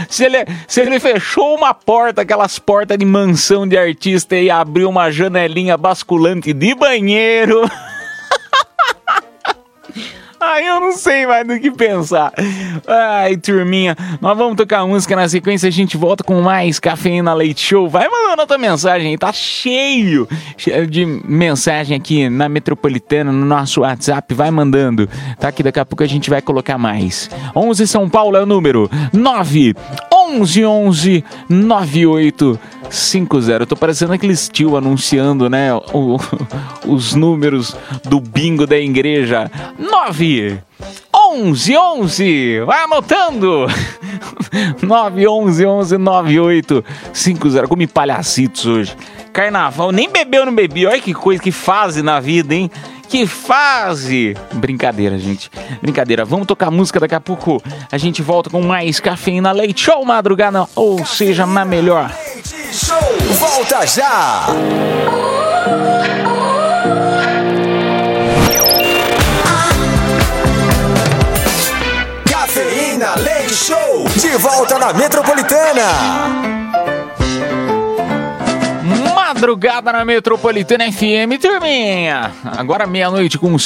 [0.09, 4.89] se ele, se ele fechou uma porta, aquelas portas de mansão de artista e abriu
[4.89, 7.69] uma janelinha basculante de banheiro.
[10.43, 12.33] Ai, eu não sei mais do que pensar.
[12.87, 17.61] Ai, turminha, nós vamos tocar música na sequência, a gente volta com mais Cafeína Leite
[17.63, 17.87] Show.
[17.87, 20.27] Vai mandando a tua mensagem tá cheio
[20.89, 25.07] de mensagem aqui na Metropolitana, no nosso WhatsApp, vai mandando,
[25.39, 25.51] tá?
[25.51, 27.29] Que daqui a pouco a gente vai colocar mais.
[27.55, 29.75] 11 São Paulo é o número 9
[30.11, 33.65] 11 11 98 50.
[33.65, 35.73] Tô parecendo aqueles tio anunciando, né?
[35.73, 36.17] o-
[36.87, 37.75] os números
[38.05, 39.49] do bingo da igreja.
[39.79, 40.30] 9
[41.13, 42.59] 11 11.
[42.65, 43.67] Vai anotando.
[44.81, 47.67] 9 11 11 98 50.
[47.67, 48.95] Come palhacitos hoje.
[49.31, 50.85] Carnaval, nem bebeu, não bebi.
[50.85, 52.69] Olha que coisa, que fase na vida, hein?
[53.07, 54.37] Que fase!
[54.53, 55.51] Brincadeira, gente.
[55.81, 56.23] Brincadeira.
[56.23, 57.61] Vamos tocar música daqui a pouco.
[57.91, 62.09] A gente volta com mais cafeína leite show madrugada, ou seja, na melhor.
[62.71, 62.97] Show,
[63.37, 64.47] volta já!
[73.51, 75.81] Show, de volta na Metropolitana.
[79.13, 82.31] Madrugada na Metropolitana FM, turminha.
[82.45, 83.57] Agora meia-noite com,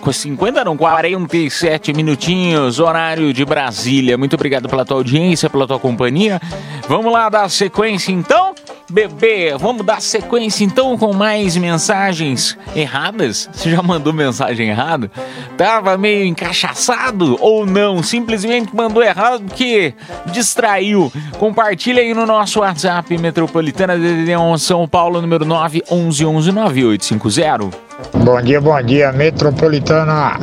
[0.00, 4.18] com 50, não, 47 minutinhos, horário de Brasília.
[4.18, 6.40] Muito obrigado pela tua audiência, pela tua companhia.
[6.88, 8.51] Vamos lá dar sequência então?
[8.92, 13.48] Bebê, vamos dar sequência então com mais mensagens erradas?
[13.50, 15.10] Você já mandou mensagem errada?
[15.56, 18.02] Tava meio encaixaçado ou não?
[18.02, 19.94] Simplesmente mandou errado porque
[20.26, 21.10] distraiu.
[21.38, 27.70] Compartilha aí no nosso WhatsApp Metropolitana DDD 11 São Paulo, número 9 11 11 9850.
[28.12, 30.38] Bom dia, bom dia, Metropolitana.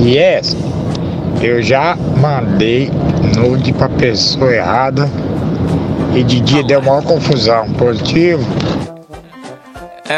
[0.00, 0.56] Yes,
[1.40, 2.88] eu já mandei
[3.36, 5.10] nude pra pessoa errada
[6.14, 7.68] e de dia deu maior confusão.
[7.72, 8.44] Positivo?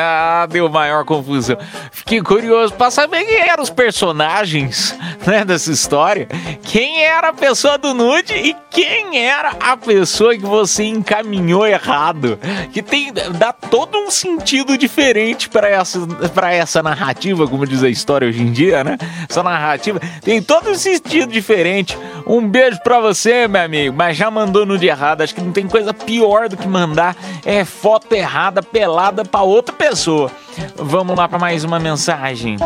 [0.01, 1.57] Ah, deu maior confusão.
[1.91, 6.29] Fiquei curioso pra saber quem eram os personagens né, dessa história.
[6.63, 12.39] Quem era a pessoa do nude e quem era a pessoa que você encaminhou errado.
[12.73, 16.01] Que tem dá todo um sentido diferente para essa,
[16.35, 18.99] pra essa narrativa, como diz a história hoje em dia, né?
[19.29, 21.97] Essa narrativa tem todo um sentido diferente.
[22.27, 23.95] Um beijo pra você, meu amigo.
[23.97, 25.23] Mas já mandou nude errado.
[25.23, 29.75] Acho que não tem coisa pior do que mandar é, foto errada, pelada pra outra
[29.75, 29.84] pessoa.
[30.77, 32.57] Vamos lá pra mais uma mensagem.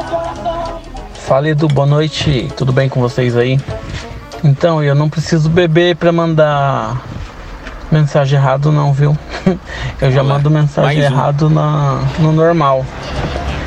[1.26, 3.59] Fala Edu, boa noite, tudo bem com vocês aí?
[4.44, 7.02] Então, eu não preciso beber pra mandar
[7.90, 9.18] mensagem errado não, viu?
[10.00, 11.04] Eu já mando mensagem um.
[11.04, 12.87] errado na, no normal.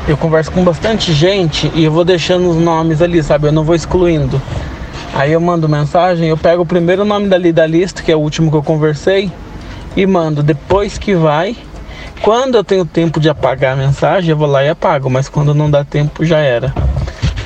[0.08, 3.48] Eu converso com bastante gente e eu vou deixando os nomes ali, sabe?
[3.48, 4.42] Eu não vou excluindo.
[5.14, 8.20] Aí eu mando mensagem, eu pego o primeiro nome dali da lista, que é o
[8.20, 9.30] último que eu conversei,
[9.96, 10.42] e mando.
[10.42, 11.58] Depois que vai,
[12.22, 15.54] quando eu tenho tempo de apagar a mensagem, eu vou lá e apago, mas quando
[15.54, 16.74] não dá tempo já era.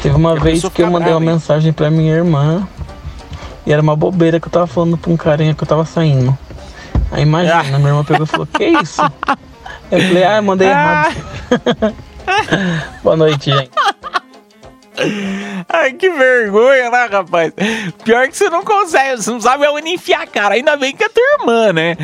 [0.01, 2.67] Teve uma vez que eu mandei uma mensagem pra minha irmã
[3.65, 6.37] e era uma bobeira que eu tava falando pra um carinha que eu tava saindo.
[7.11, 9.01] Aí imagina, minha irmã pegou e falou, que isso?
[9.91, 11.15] Eu falei, ah, eu mandei errado.
[13.03, 13.71] Boa noite, gente.
[15.69, 17.53] Ai, que vergonha, né, rapaz?
[18.03, 20.55] Pior que você não consegue, você não sabe aonde enfiar a cara.
[20.55, 21.97] Ainda bem que é tua irmã, né?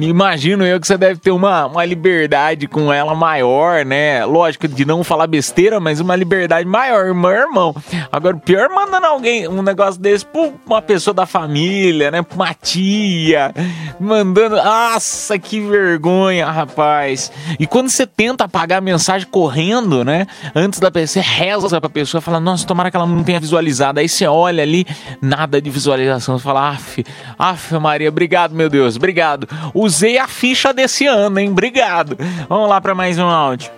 [0.00, 4.24] Imagino eu que você deve ter uma, uma liberdade com ela maior, né?
[4.24, 7.74] Lógico, de não falar besteira, mas uma liberdade maior, meu irmão.
[8.10, 12.22] Agora, o pior é mandando alguém um negócio desse pra uma pessoa da família, né?
[12.22, 13.52] Pra uma tia.
[13.98, 14.56] Mandando.
[14.56, 17.30] Nossa, que vergonha, rapaz.
[17.58, 20.26] E quando você tenta apagar a mensagem correndo, né?
[20.54, 24.00] Antes da pessoa, você reza pra pessoa fala, nossa, tomara que ela não tenha visualizado.
[24.00, 24.86] Aí você olha ali,
[25.20, 26.38] nada de visualização.
[26.38, 27.04] Você fala, af,
[27.38, 29.48] af, Maria, obrigado, meu Deus, obrigado.
[29.84, 31.50] Usei a ficha desse ano, hein?
[31.50, 32.16] Obrigado.
[32.48, 33.70] Vamos lá pra mais um áudio.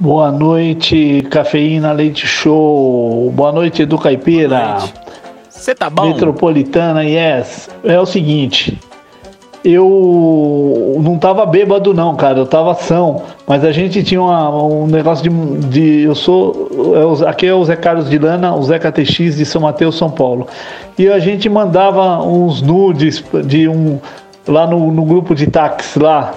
[0.00, 3.30] Boa noite, Cafeína Leite Show.
[3.32, 4.78] Boa noite, Edu Caipira.
[5.48, 6.08] Você tá bom?
[6.08, 7.70] Metropolitana, yes.
[7.84, 8.76] É o seguinte,
[9.64, 14.86] eu não tava bêbado não, cara, eu tava são, mas a gente tinha uma- um
[14.86, 18.78] negócio de, de- eu sou, é aqui é o Zé Carlos de Lana, o Zé
[18.78, 20.46] KTX de São Mateus, São Paulo,
[20.98, 23.98] e a gente mandava uns nudes de um,
[24.46, 26.32] lá no, no grupo de táxi lá,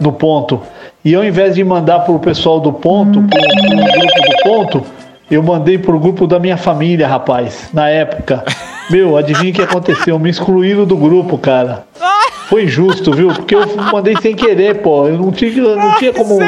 [0.00, 0.60] no ponto,
[1.04, 4.86] e ao invés de mandar pro pessoal do ponto, pro, pro grupo do ponto,
[5.30, 8.44] eu mandei pro grupo da minha família, rapaz, na época.
[8.90, 10.18] Meu, adivinha o que aconteceu?
[10.18, 11.84] Me excluíram do grupo, cara.
[12.48, 13.28] Foi injusto, viu?
[13.28, 15.08] Porque eu mandei sem querer, pô.
[15.08, 16.38] Eu não tinha, eu não tinha como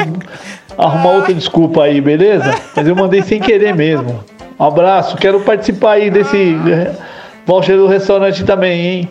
[0.77, 2.53] arrumar outra desculpa aí, beleza?
[2.75, 4.23] Mas eu mandei sem querer mesmo.
[4.59, 6.55] Um abraço, quero participar aí desse
[7.45, 9.09] eh, voucher do restaurante também, hein?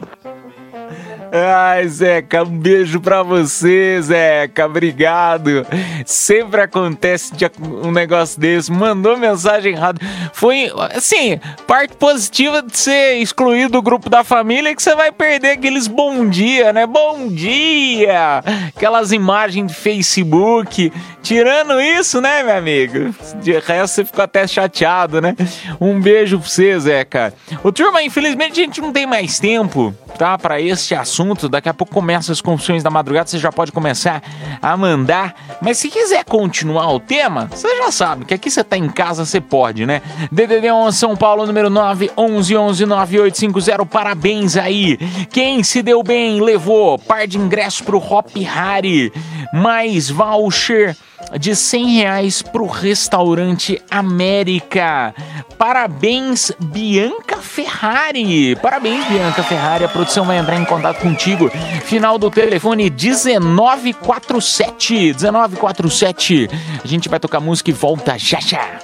[1.37, 4.67] Ai, Zeca, um beijo pra você, Zeca.
[4.67, 5.67] Obrigado.
[6.07, 7.33] Sempre acontece
[7.83, 8.71] um negócio desse.
[8.71, 10.01] Mandou mensagem errada.
[10.33, 15.11] Foi, assim, parte positiva de ser excluído do grupo da família é que você vai
[15.11, 16.87] perder aqueles bom dia, né?
[16.87, 18.39] Bom dia!
[18.69, 20.93] Aquelas imagens de Facebook.
[21.21, 23.13] Tirando isso, né, meu amigo?
[23.43, 25.35] De resto, você ficou até chateado, né?
[25.81, 27.35] Um beijo pra você, Zeca.
[27.65, 30.39] Ô, turma, infelizmente a gente não tem mais tempo, tá?
[30.39, 31.24] Pra este assunto.
[31.49, 34.23] Daqui a pouco começa as confissões da madrugada, você já pode começar
[34.61, 35.35] a mandar.
[35.61, 39.25] Mas se quiser continuar o tema, você já sabe que aqui você tá em casa,
[39.25, 40.03] você pode, né?
[40.31, 43.87] DDD 11 São Paulo, número 9 11 11 9850.
[43.87, 44.97] Parabéns aí.
[45.31, 49.13] Quem se deu bem levou par de ingressos pro Hop Harry,
[49.53, 50.97] mais voucher
[51.39, 55.15] de 100 reais pro restaurante América.
[55.59, 58.55] Parabéns, Bianca Ferrari.
[58.57, 59.85] Parabéns, Bianca Ferrari.
[59.85, 61.51] A produção vai entrar em contato contigo.
[61.85, 65.15] Final do telefone 1947.
[65.15, 66.51] 1947.
[66.83, 68.79] A gente vai tocar música e volta já já.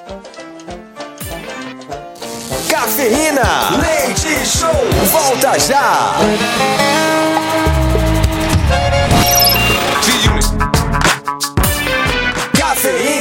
[2.68, 3.42] Cafeína,
[3.81, 4.70] leite show,
[5.11, 6.14] volta já.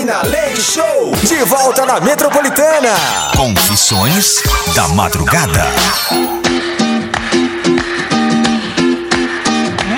[0.09, 2.89] Leite show, de volta na Metropolitana.
[3.37, 4.41] Confissões
[4.75, 5.63] da Madrugada.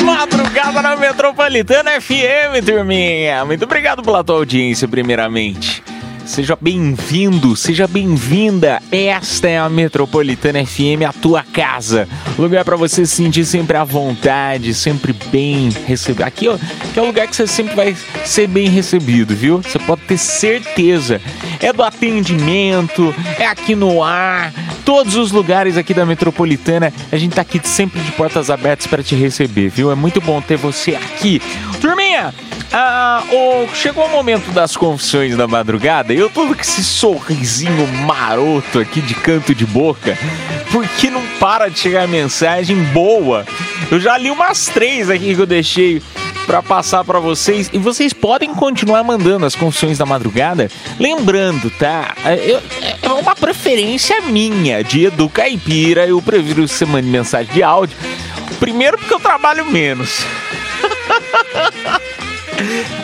[0.03, 3.45] Madrugada na Metropolitana FM, turminha.
[3.45, 5.81] Muito obrigado pela tua audiência, primeiramente.
[6.31, 8.81] Seja bem-vindo, seja bem-vinda.
[8.89, 12.07] Esta é a Metropolitana FM, a tua casa.
[12.39, 16.23] Lugar para você se sentir sempre à vontade, sempre bem recebido.
[16.23, 19.61] Aqui, é o lugar que você sempre vai ser bem recebido, viu?
[19.61, 21.19] Você pode ter certeza.
[21.59, 24.53] É do atendimento, é aqui no ar,
[24.85, 26.93] todos os lugares aqui da Metropolitana.
[27.11, 29.91] A gente tá aqui sempre de portas abertas para te receber, viu?
[29.91, 31.41] É muito bom ter você aqui.
[31.81, 32.33] Turminha,
[32.71, 36.13] ah, o- chegou o momento das confissões da madrugada.
[36.13, 40.17] Eu tô com esse sorrisinho maroto aqui de canto de boca,
[40.71, 43.45] porque não para de chegar mensagem boa.
[43.89, 46.01] Eu já li umas três aqui que eu deixei
[46.45, 50.69] pra passar pra vocês e vocês podem continuar mandando as confissões da madrugada.
[50.99, 52.15] Lembrando, tá?
[52.45, 52.61] Eu-
[53.01, 56.07] é uma preferência minha de Edu Caipira.
[56.07, 57.97] Eu prefiro você mande mensagem de áudio.
[58.59, 60.19] Primeiro porque eu trabalho menos.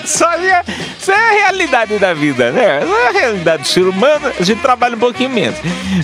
[0.06, 0.64] Só é,
[1.00, 2.80] isso é a realidade da vida, né?
[2.84, 5.58] Isso é a realidade do ser humano, a gente trabalha um pouquinho menos.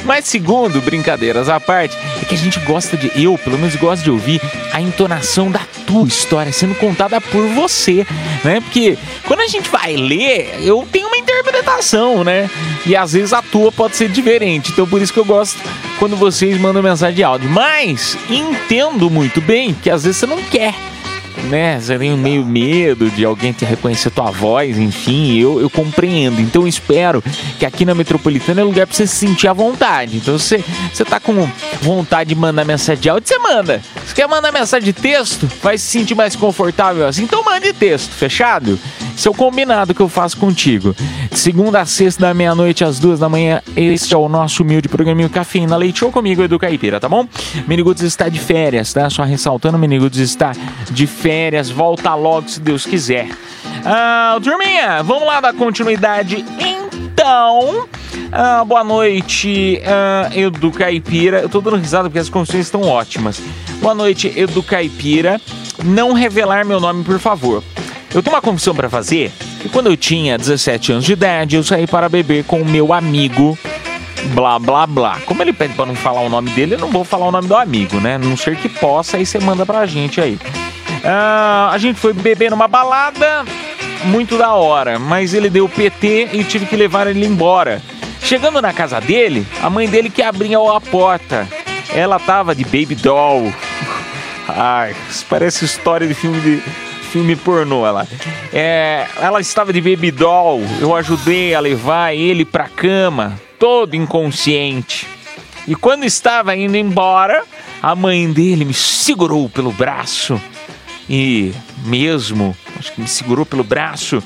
[0.03, 4.03] Mas segundo, brincadeiras à parte, é que a gente gosta de, eu pelo menos gosto
[4.03, 8.05] de ouvir a entonação da tua história sendo contada por você,
[8.43, 8.59] né?
[8.61, 12.49] Porque quando a gente vai ler, eu tenho uma interpretação, né?
[12.85, 14.71] E às vezes a tua pode ser diferente.
[14.71, 15.57] Então por isso que eu gosto
[15.99, 17.49] quando vocês mandam mensagem de áudio.
[17.49, 20.73] Mas entendo muito bem que às vezes você não quer
[21.43, 21.79] né?
[21.79, 26.41] Você tem meio medo de alguém te reconhecer tua voz, enfim, eu, eu compreendo.
[26.41, 27.23] Então eu espero
[27.59, 30.17] que aqui na Metropolitana é lugar pra você se sentir à vontade.
[30.17, 31.49] Então se você tá com
[31.81, 33.81] vontade de mandar mensagem de áudio, você manda.
[34.05, 38.11] Se quer mandar mensagem de texto, vai se sentir mais confortável assim, então mande texto,
[38.11, 38.79] fechado?
[39.15, 40.95] Esse é o combinado que eu faço contigo.
[41.31, 44.89] De segunda a sexta, da meia-noite às duas da manhã, este é o nosso humilde
[44.89, 47.27] programinho Cafeína Leite comigo, Edu Caipira, tá bom?
[47.67, 49.09] Miniguts está de férias, tá?
[49.09, 50.51] Só ressaltando, Miniguts está
[50.91, 51.69] de férias.
[51.69, 53.29] Volta logo, se Deus quiser.
[53.85, 57.87] Ah, turminha, vamos lá dar continuidade então.
[58.31, 61.39] Ah, boa noite, ah, Edu Caipira.
[61.39, 63.41] Eu tô dando risada porque as confissões estão ótimas.
[63.81, 65.39] Boa noite, Edu Caipira.
[65.83, 67.63] Não revelar meu nome, por favor.
[68.13, 69.31] Eu tenho uma confissão pra fazer.
[69.59, 72.93] Que quando eu tinha 17 anos de idade, eu saí para beber com o meu
[72.93, 73.57] amigo.
[74.35, 75.19] Blá blá blá.
[75.25, 77.47] Como ele pede pra não falar o nome dele, eu não vou falar o nome
[77.47, 78.17] do amigo, né?
[78.17, 80.37] Não ser que possa, aí você manda pra gente aí.
[81.03, 83.43] Ah, a gente foi beber numa balada,
[84.05, 87.81] muito da hora, mas ele deu PT e tive que levar ele embora.
[88.21, 91.47] Chegando na casa dele, a mãe dele que abria a porta.
[91.93, 93.51] Ela tava de baby doll.
[94.47, 94.95] Ai,
[95.29, 96.63] parece história de filme de
[97.13, 98.07] filme pornô ela.
[98.51, 100.63] É, ela estava de baby doll.
[100.81, 105.05] Eu ajudei a levar ele pra cama, todo inconsciente.
[105.67, 107.43] E quando estava indo embora,
[107.83, 110.41] a mãe dele me segurou pelo braço
[111.07, 111.53] e
[111.85, 114.21] mesmo, acho que me segurou pelo braço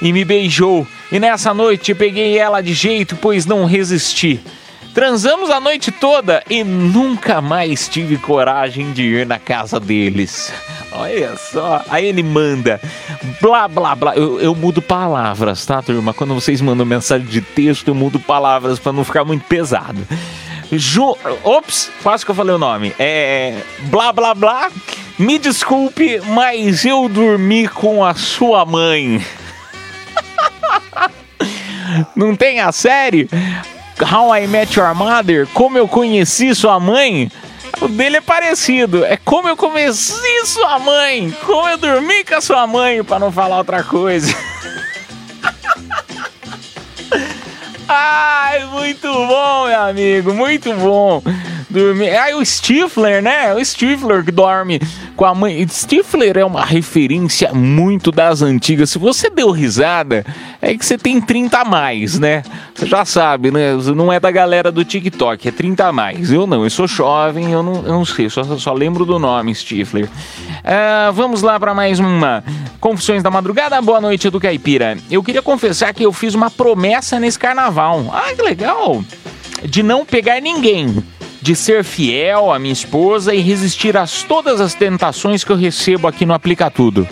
[0.00, 0.86] e me beijou.
[1.12, 4.40] E nessa noite peguei ela de jeito, pois não resisti.
[4.94, 10.52] Transamos a noite toda e nunca mais tive coragem de ir na casa deles.
[10.92, 11.82] Olha só.
[11.90, 12.80] Aí ele manda
[13.40, 14.14] blá blá blá.
[14.14, 16.14] Eu, eu mudo palavras, tá, turma?
[16.14, 20.06] Quando vocês mandam mensagem de texto, eu mudo palavras para não ficar muito pesado.
[20.70, 21.16] Ju...
[21.42, 22.94] Ops, quase que eu falei o nome.
[22.96, 23.62] É.
[23.90, 24.70] Blá blá blá.
[25.18, 29.20] Me desculpe, mas eu dormi com a sua mãe.
[32.16, 33.28] Não tem a série?
[34.00, 35.46] How I Met Your Mother?
[35.48, 37.30] Como eu conheci sua mãe?
[37.80, 39.04] O dele é parecido.
[39.04, 41.34] É como eu conheci sua mãe.
[41.44, 44.34] Como eu dormi com a sua mãe, para não falar outra coisa.
[47.86, 51.22] Ai, muito bom, meu amigo, muito bom.
[51.74, 52.14] Dormir.
[52.16, 53.52] Ai, o Stifler, né?
[53.52, 54.80] O Stifler que dorme
[55.16, 55.66] com a mãe.
[55.66, 58.90] Stifler é uma referência muito das antigas.
[58.90, 60.24] Se você deu risada,
[60.62, 62.44] é que você tem 30 a mais, né?
[62.72, 63.74] Você já sabe, né?
[63.96, 66.30] Não é da galera do TikTok, é 30 a mais.
[66.30, 69.52] Eu não, eu sou jovem, eu não, eu não sei, só, só lembro do nome
[69.52, 70.08] Stifler.
[70.62, 72.44] Ah, vamos lá para mais uma
[72.78, 73.82] Confissões da Madrugada.
[73.82, 74.96] Boa noite, do Caipira.
[75.10, 78.12] Eu queria confessar que eu fiz uma promessa nesse carnaval.
[78.12, 79.02] Ah, que legal!
[79.64, 81.02] De não pegar ninguém
[81.44, 86.08] de ser fiel à minha esposa e resistir a todas as tentações que eu recebo
[86.08, 87.06] aqui no Aplica Tudo.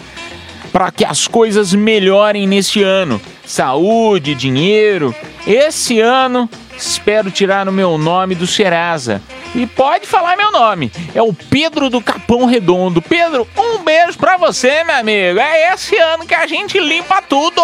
[0.73, 3.21] Para que as coisas melhorem neste ano.
[3.45, 5.15] Saúde, dinheiro.
[5.47, 9.21] Esse ano espero tirar o meu nome do Serasa.
[9.55, 10.91] E pode falar meu nome.
[11.15, 13.03] É o Pedro do Capão Redondo.
[13.03, 15.39] Pedro, um beijo pra você, meu amigo.
[15.39, 17.61] É esse ano que a gente limpa tudo.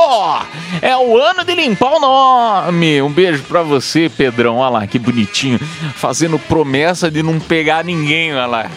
[0.82, 3.00] É o ano de limpar o nome.
[3.00, 4.58] Um beijo pra você, Pedrão.
[4.58, 5.58] Olha lá, que bonitinho.
[5.94, 8.70] Fazendo promessa de não pegar ninguém, olha lá.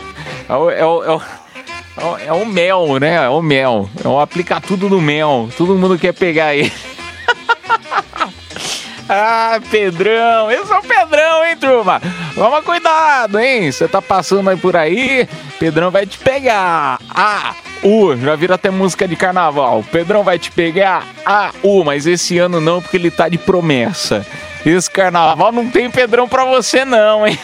[0.47, 1.21] É o, é o, é o,
[2.27, 3.15] é o- é mel, né?
[3.25, 3.89] É o mel.
[4.03, 5.49] É o aplicar tudo no mel.
[5.57, 6.71] Todo mundo quer pegar ele.
[9.13, 12.01] Ah, Pedrão, esse é o Pedrão, hein, turma?
[12.33, 13.69] Toma cuidado, hein?
[13.69, 15.27] Você tá passando aí por aí,
[15.59, 16.97] Pedrão vai te pegar.
[17.09, 17.53] Ah,
[17.83, 19.83] U, já vira até música de carnaval.
[19.91, 21.05] Pedrão vai te pegar.
[21.25, 24.25] Ah, U, mas esse ano não, porque ele tá de promessa.
[24.65, 27.37] Esse carnaval não tem Pedrão pra você, não, hein?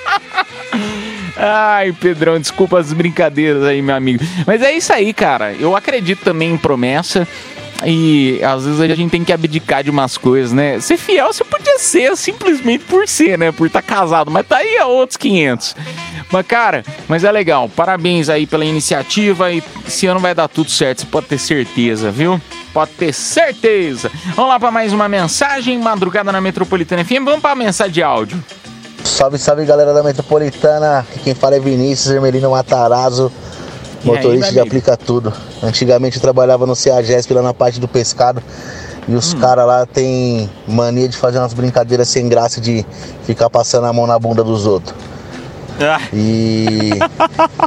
[1.36, 4.24] Ai, Pedrão, desculpa as brincadeiras aí, meu amigo.
[4.46, 5.52] Mas é isso aí, cara.
[5.52, 7.28] Eu acredito também em promessa.
[7.84, 10.80] E às vezes a gente tem que abdicar de umas coisas, né?
[10.80, 13.52] Ser fiel você podia ser simplesmente por ser, né?
[13.52, 15.76] Por estar casado, mas tá aí a outros 500.
[16.30, 17.68] Mas cara, mas é legal.
[17.68, 22.10] Parabéns aí pela iniciativa e esse ano vai dar tudo certo, você pode ter certeza,
[22.10, 22.40] viu?
[22.72, 24.10] Pode ter certeza.
[24.34, 27.24] Vamos lá para mais uma mensagem, madrugada na Metropolitana FM.
[27.24, 28.42] Vamos para a mensagem de áudio.
[29.04, 31.06] Salve, salve galera da Metropolitana.
[31.24, 33.32] Quem fala é Vinícius Hermelino Matarazzo,
[34.04, 34.60] motorista de?
[34.60, 35.32] Aplica Tudo.
[35.62, 38.42] Antigamente eu trabalhava no CEAGESP lá na parte do pescado.
[39.08, 39.38] E os Hum.
[39.40, 42.84] caras lá têm mania de fazer umas brincadeiras sem graça de
[43.24, 44.94] ficar passando a mão na bunda dos outros.
[45.80, 46.00] Ah.
[46.12, 46.90] E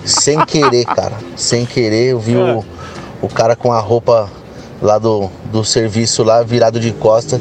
[0.05, 2.57] sem querer, cara, sem querer, eu vi Ah.
[3.21, 4.29] o, o cara com a roupa
[4.81, 7.39] lá do, do serviço lá virado de costa.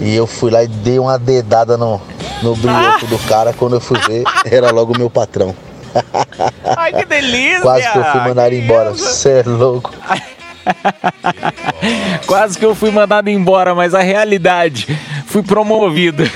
[0.00, 2.00] E eu fui lá e dei uma dedada no,
[2.42, 3.52] no brioco do cara.
[3.52, 5.54] Quando eu fui ver, era logo o meu patrão.
[6.76, 7.60] Ai, que delícia!
[7.60, 8.90] Quase que eu fui mandar ele embora.
[8.90, 9.92] Você é louco.
[12.26, 14.86] Quase que eu fui mandado embora, mas a realidade,
[15.26, 16.24] fui promovido.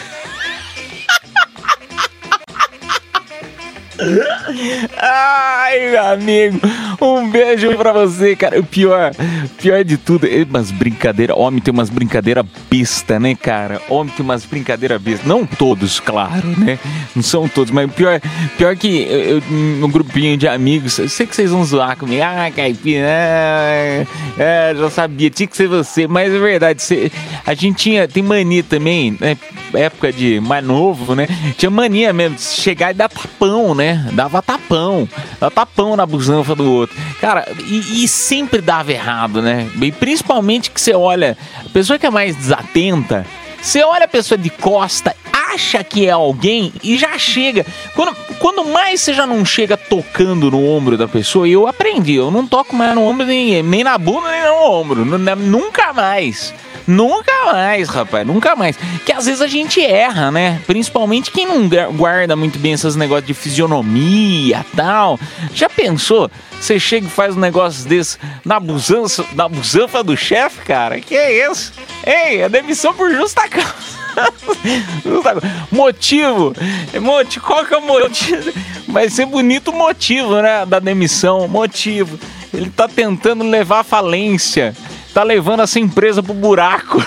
[5.00, 6.60] Ai, meu amigo.
[7.00, 8.58] Um beijo pra você, cara.
[8.58, 9.12] O pior,
[9.60, 11.36] pior de tudo, é umas brincadeiras.
[11.36, 13.80] Homem tem umas brincadeiras besta, né, cara?
[13.88, 15.28] Homem tem umas brincadeiras besta.
[15.28, 16.78] Não todos, claro, né?
[17.14, 18.20] Não são todos, mas pior,
[18.56, 19.42] pior que eu, eu,
[19.80, 22.22] no grupinho de amigos, eu sei que vocês vão zoar comigo.
[22.22, 24.06] Ah, caipira, é,
[24.38, 26.06] é, já sabia, tinha que ser você.
[26.06, 27.10] Mas é verdade, você,
[27.44, 29.36] a gente tinha, tem mania também, né?
[29.72, 31.28] Época de mais novo, né?
[31.56, 34.08] Tinha mania mesmo de chegar e dar tapão, né?
[34.12, 35.08] Dava tapão.
[35.40, 36.96] Dava tapão na busanfa do outro.
[37.20, 39.68] Cara, e, e sempre dava errado, né?
[39.80, 43.26] E principalmente que você olha, a pessoa que é mais desatenta,
[43.60, 47.64] você olha a pessoa de costa, acha que é alguém e já chega.
[47.94, 52.14] Quando, quando mais você já não chega tocando no ombro da pessoa, e eu aprendi,
[52.14, 55.04] eu não toco mais no ombro, nem, nem na bunda, nem no ombro.
[55.04, 56.54] nu- Nunca mais.
[56.88, 58.78] Nunca mais, rapaz, nunca mais.
[59.04, 60.58] Que às vezes a gente erra, né?
[60.66, 65.20] Principalmente quem não guarda muito bem esses negócios de fisionomia tal.
[65.52, 66.30] Já pensou?
[66.58, 70.98] Você chega e faz um negócio desse na busança, na busanfa do chefe, cara?
[70.98, 71.74] Que é isso?
[72.06, 73.12] Ei, é demissão por.
[73.12, 73.98] Justa causa.
[75.70, 76.54] motivo.
[77.00, 77.46] Motivo.
[77.46, 78.52] Qual que é o motivo?
[78.88, 80.64] Vai ser bonito o motivo, né?
[80.64, 81.46] Da demissão.
[81.46, 82.18] Motivo.
[82.52, 84.74] Ele tá tentando levar à falência.
[85.18, 87.04] Tá levando essa empresa pro buraco.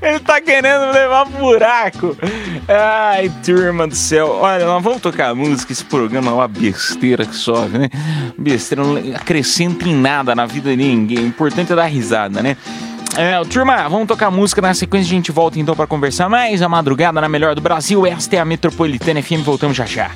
[0.00, 2.16] Ele tá querendo levar buraco.
[2.68, 4.38] Ai, turma do céu.
[4.40, 5.72] Olha, nós vamos tocar música.
[5.72, 7.88] Esse programa é uma besteira que sobe, né?
[8.38, 11.24] Besteira não acrescenta em nada na vida de ninguém.
[11.24, 12.56] O importante é dar risada, né?
[13.16, 14.62] É, turma, vamos tocar música.
[14.62, 16.62] Na sequência a gente volta então pra conversar mais.
[16.62, 18.06] A madrugada na melhor do Brasil.
[18.06, 19.42] Esta é a Metropolitana FM.
[19.44, 20.12] Voltamos já já.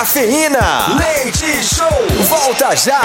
[0.00, 0.96] Cafeína.
[0.96, 1.86] Leite Show.
[2.26, 3.02] Volta já.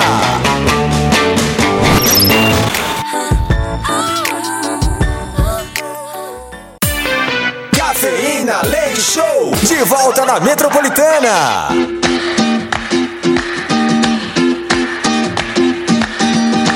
[7.78, 9.52] Cafeína Leite Show.
[9.68, 11.68] De volta na Metropolitana.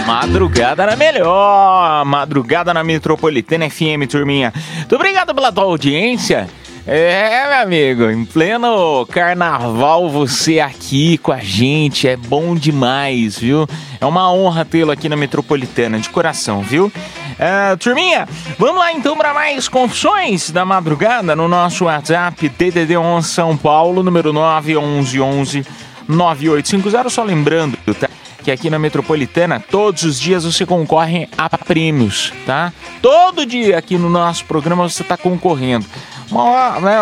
[0.06, 4.52] Madrugada na melhor, madrugada na Metropolitana FM, turminha.
[4.80, 6.50] Muito obrigado pela tua audiência.
[6.88, 13.68] É, meu amigo, em pleno carnaval você aqui com a gente, é bom demais, viu?
[14.02, 16.92] É uma honra tê-lo aqui na Metropolitana, de coração, viu?
[17.38, 18.28] É, turminha,
[18.58, 24.34] vamos lá então para mais confissões da madrugada no nosso WhatsApp DDD11 São Paulo, número
[24.34, 25.66] 911
[26.08, 27.10] 9850.
[27.10, 28.10] Só lembrando, tá?
[28.44, 32.74] Que aqui na Metropolitana, todos os dias você concorre a prêmios, tá?
[33.02, 35.86] Todo dia aqui no nosso programa você está concorrendo.
[36.32, 37.02] Uma, né,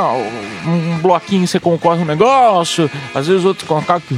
[0.65, 3.67] um bloquinho você concorre um negócio, às vezes outro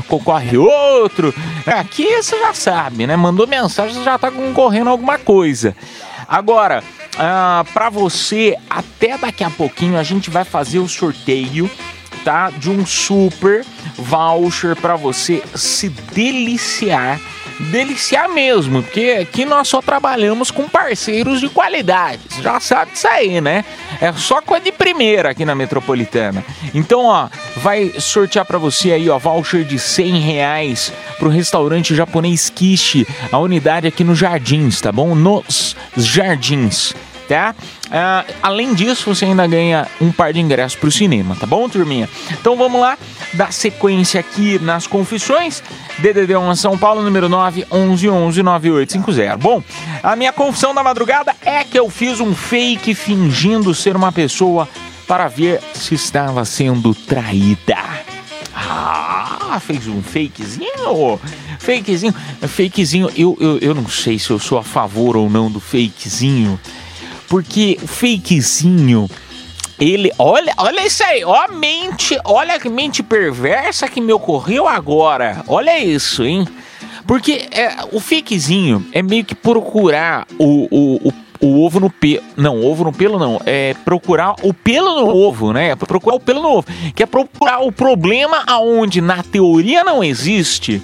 [0.07, 1.33] concorre, outro.
[1.65, 3.15] Aqui você já sabe, né?
[3.15, 5.75] Mandou mensagem, você já está concorrendo a alguma coisa.
[6.27, 6.83] Agora,
[7.17, 11.69] ah, para você, até daqui a pouquinho a gente vai fazer o sorteio
[12.23, 12.49] tá?
[12.49, 17.19] De um super voucher para você se deliciar,
[17.59, 22.21] deliciar mesmo, porque aqui nós só trabalhamos com parceiros de qualidade.
[22.29, 23.65] Você já sabe disso aí, né?
[24.01, 26.43] É só coisa de primeira aqui na Metropolitana.
[26.73, 32.49] Então, ó, vai sortear para você aí, ó, voucher de 100 reais pro restaurante japonês
[32.49, 35.13] Kishi, a unidade aqui no Jardins, tá bom?
[35.13, 36.93] Nos Jardins
[37.29, 37.55] tá?
[37.91, 42.09] Ah, além disso, você ainda ganha um par de ingressos pro cinema, tá bom, turminha?
[42.31, 42.97] Então vamos lá,
[43.33, 45.63] dar sequência aqui nas confissões.
[46.01, 49.37] DDD1 São Paulo, número 9 11 11 9850.
[49.37, 49.63] Bom,
[50.01, 54.67] a minha confissão da madrugada é que eu fiz um fake fingindo ser uma pessoa
[55.07, 57.77] para ver se estava sendo traída.
[58.55, 61.19] Ah, fez um fakezinho?
[61.57, 62.13] Fakezinho,
[62.47, 63.09] fakezinho.
[63.15, 66.59] Eu, eu, eu não sei se eu sou a favor ou não do fakezinho.
[67.27, 69.09] Porque o fakezinho,
[69.79, 70.11] ele.
[70.17, 75.43] Olha, olha isso aí, ó a mente, olha que mente perversa que me ocorreu agora.
[75.47, 76.47] Olha isso, hein?
[77.07, 82.21] Porque é, o fakezinho é meio que procurar o, o, o, o ovo no pelo.
[82.37, 83.41] Não, ovo no pelo não.
[83.45, 85.69] É procurar o pelo no ovo, né?
[85.69, 86.67] É procurar o pelo no ovo.
[86.93, 90.81] Que é procurar o problema aonde na teoria não existe.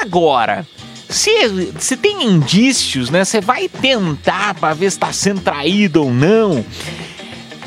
[0.00, 0.66] Agora,
[1.08, 3.24] se, se tem indícios, né?
[3.24, 6.64] Você vai tentar para ver se está sendo traído ou não.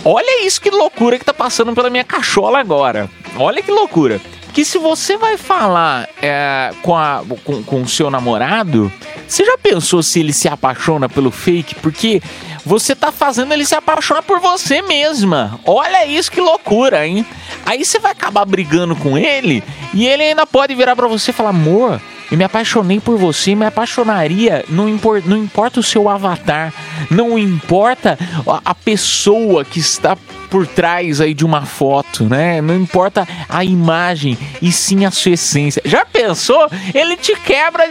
[0.03, 3.09] Olha isso que loucura que tá passando pela minha cachola agora.
[3.37, 4.21] Olha que loucura.
[4.53, 6.95] Que se você vai falar é, com,
[7.43, 8.91] com, com o seu namorado,
[9.27, 11.75] você já pensou se ele se apaixona pelo fake?
[11.75, 12.21] Porque
[12.65, 15.59] você tá fazendo ele se apaixonar por você mesma.
[15.65, 17.25] Olha isso que loucura, hein?
[17.65, 21.33] Aí você vai acabar brigando com ele e ele ainda pode virar para você e
[21.33, 26.07] falar: amor, Eu me apaixonei por você, me apaixonaria, não, impor, não importa o seu
[26.07, 26.73] avatar,
[27.09, 28.17] não importa
[28.47, 30.15] a, a pessoa que está
[30.49, 32.61] por trás aí de uma foto, né?
[32.61, 35.81] Não importa a imagem e sim a sua essência.
[35.85, 36.67] Já pensou?
[36.93, 37.83] Ele te quebra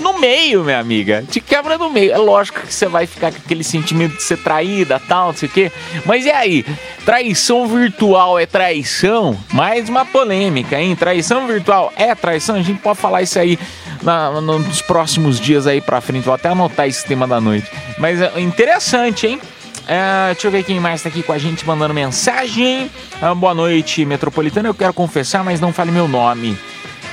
[0.00, 1.24] no meio, minha amiga.
[1.28, 2.12] Te quebra no meio.
[2.12, 5.48] É lógico que você vai ficar com aquele sentimento de ser traída, tal, não sei
[5.48, 5.72] o quê.
[6.04, 6.64] Mas e aí?
[7.04, 9.36] Traição virtual é traição?
[9.52, 10.94] Mais uma polêmica, hein?
[10.94, 12.54] Traição virtual é traição?
[12.54, 13.58] A gente pode falar isso aí
[14.04, 16.24] na- nos próximos dias aí pra frente.
[16.24, 17.66] Vou até anotar esse tema da noite.
[17.98, 19.40] Mas é interessante, hein?
[19.86, 22.90] É, deixa eu ver quem mais tá aqui com a gente mandando mensagem.
[23.20, 24.68] Ah, boa noite, Metropolitana.
[24.68, 26.56] Eu quero confessar, mas não fale meu nome.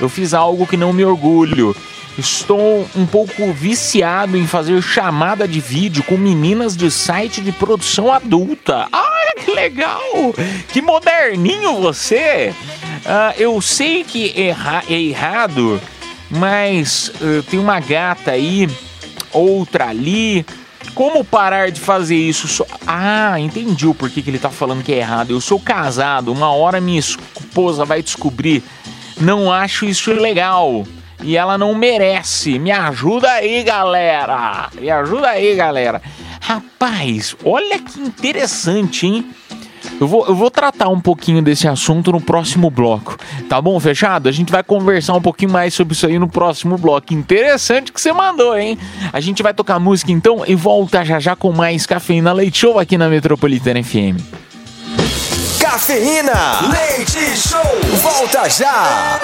[0.00, 1.74] Eu fiz algo que não me orgulho.
[2.18, 8.12] Estou um pouco viciado em fazer chamada de vídeo com meninas de site de produção
[8.12, 8.86] adulta.
[8.92, 10.34] Ah, que legal!
[10.68, 12.52] Que moderninho você!
[13.06, 15.80] Ah, eu sei que erra- é errado,
[16.32, 18.66] mas eh, tem uma gata aí,
[19.30, 20.46] outra ali.
[20.94, 22.66] Como parar de fazer isso?
[22.86, 25.30] Ah, entendi o porquê que ele tá falando que é errado.
[25.30, 28.62] Eu sou casado, uma hora minha esposa vai descobrir.
[29.20, 30.84] Não acho isso legal.
[31.22, 32.58] E ela não merece.
[32.58, 34.70] Me ajuda aí, galera.
[34.74, 36.02] Me ajuda aí, galera.
[36.40, 39.30] Rapaz, olha que interessante, hein?
[40.00, 43.16] Eu vou, eu vou tratar um pouquinho desse assunto no próximo bloco.
[43.48, 44.28] Tá bom, fechado?
[44.28, 47.14] A gente vai conversar um pouquinho mais sobre isso aí no próximo bloco.
[47.14, 48.78] Interessante que você mandou, hein?
[49.12, 52.78] A gente vai tocar música então e volta já já com mais Cafeína Leite Show
[52.78, 54.42] aqui na Metropolitana FM.
[55.60, 56.32] Cafeína.
[56.68, 57.60] Leite Show.
[58.02, 59.18] Volta já.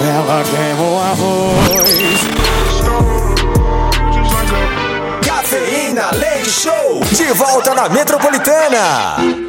[0.00, 2.45] Ela queimou a
[5.96, 7.00] Leite Show.
[7.16, 9.45] De volta na Metropolitana.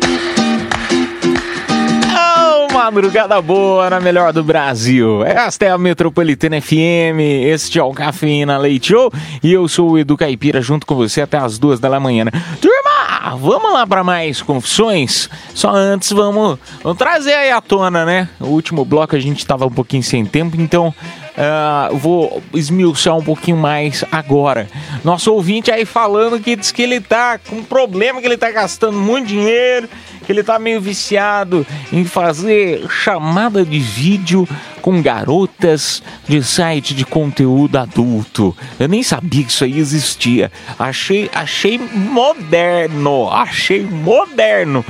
[2.77, 5.23] Madrugada boa na melhor do Brasil.
[5.25, 9.11] Esta é a Metropolitana FM, este é o Cafeína Leite Show
[9.43, 12.25] e eu sou o Edu Caipira junto com você até as duas da manhã.
[12.25, 12.31] né?
[12.61, 15.27] Turma, vamos lá para mais confissões?
[15.55, 18.29] Só antes vamos, vamos trazer aí à tona, né?
[18.39, 20.93] O último bloco a gente estava um pouquinho sem tempo, então
[21.37, 24.67] ah, vou esmiuçar um pouquinho mais agora.
[25.03, 28.49] Nosso ouvinte aí falando que diz que ele tá com um problema, que ele tá
[28.49, 29.87] gastando muito dinheiro,
[30.27, 34.45] que ele tá meio viciado em fazer chamada de vídeo
[34.81, 38.53] com garotas de site de conteúdo adulto.
[38.77, 40.51] Eu nem sabia que isso aí existia.
[40.77, 44.83] Achei, achei moderno, achei moderno.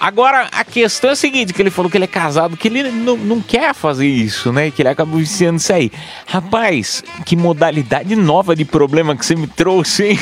[0.00, 2.90] Agora, a questão é a seguinte, que ele falou que ele é casado, que ele
[2.90, 4.72] não, não quer fazer isso, né?
[4.72, 5.92] Que ele acaba viciando isso aí.
[6.26, 10.18] Rapaz, que modalidade nova de problema que você me trouxe, hein?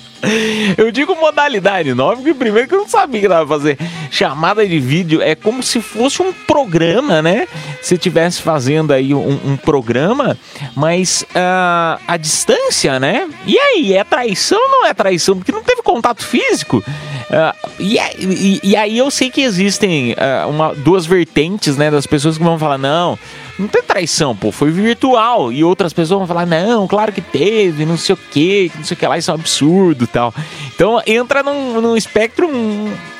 [0.76, 3.78] Eu digo modalidade nova, porque primeiro que eu não sabia que dava pra fazer
[4.10, 5.22] chamada de vídeo.
[5.22, 7.46] É como se fosse um programa, né?
[7.82, 10.36] Se estivesse fazendo aí um, um programa,
[10.74, 13.28] mas ah, a distância, né?
[13.46, 15.36] E aí, é traição ou não é traição?
[15.36, 16.82] Porque não teve contato físico.
[17.30, 21.90] Ah, e, e- e aí eu sei que existem ah, uma, duas vertentes, né?
[21.90, 23.18] Das pessoas que vão falar, não,
[23.58, 25.52] não tem traição, pô, foi virtual.
[25.52, 28.94] E outras pessoas vão falar, não, claro que teve, não sei o que, não sei
[28.94, 30.32] o que lá, isso é um absurdo tal.
[30.74, 32.48] Então entra num, num espectro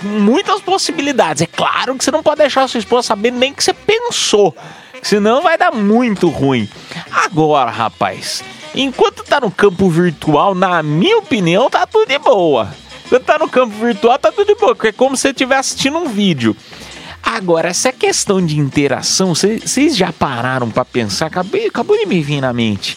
[0.03, 1.43] muitas possibilidades.
[1.43, 4.55] É claro que você não pode deixar a sua esposa saber nem que você pensou.
[5.03, 6.69] Senão vai dar muito ruim.
[7.11, 8.43] Agora, rapaz,
[8.75, 12.69] enquanto tá no campo virtual, na minha opinião, tá tudo de boa.
[13.09, 15.99] Quando tá no campo virtual, tá tudo de boa, é como se você estivesse assistindo
[15.99, 16.57] um vídeo.
[17.23, 21.27] Agora, essa questão de interação, vocês já pararam pra pensar?
[21.27, 22.97] Acabei, acabou de me vir na mente.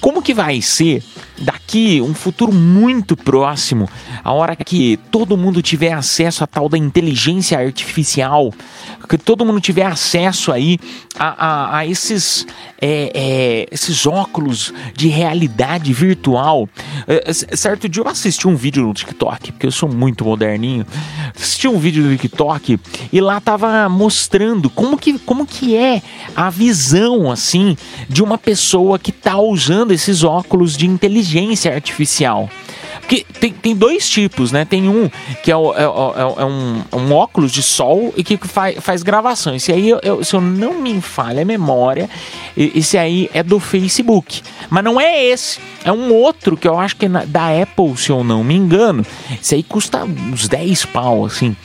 [0.00, 1.02] Como que vai ser
[1.40, 3.88] daqui um futuro muito próximo,
[4.24, 8.52] a hora que todo mundo tiver acesso à tal da inteligência artificial,
[9.08, 10.78] que todo mundo tiver acesso aí
[11.18, 12.46] a, a- a esses,
[12.80, 16.68] é, é, esses óculos de realidade virtual.
[17.06, 20.84] É, c- certo dia eu assisti um vídeo no TikTok, porque eu sou muito moderninho.
[21.34, 22.78] Assisti um vídeo no TikTok
[23.12, 26.02] e lá tava mostrando como que, como que é
[26.36, 27.76] a visão assim
[28.08, 31.27] de uma pessoa que tá usando esses óculos de inteligência
[31.66, 32.50] artificial.
[33.08, 34.66] Porque tem, tem dois tipos, né?
[34.66, 35.08] Tem um
[35.42, 39.02] que é, o- é é é um, um óculos de sol e que faz, faz
[39.02, 39.54] gravação.
[39.54, 42.10] Esse aí, eu- eu- se eu não me falha a memória,
[42.54, 44.42] e- esse aí é do Facebook.
[44.68, 45.58] Mas não é esse.
[45.84, 49.06] É um outro que eu acho que é da Apple, se eu não me engano.
[49.40, 51.56] Esse aí custa uns 10 pau, assim.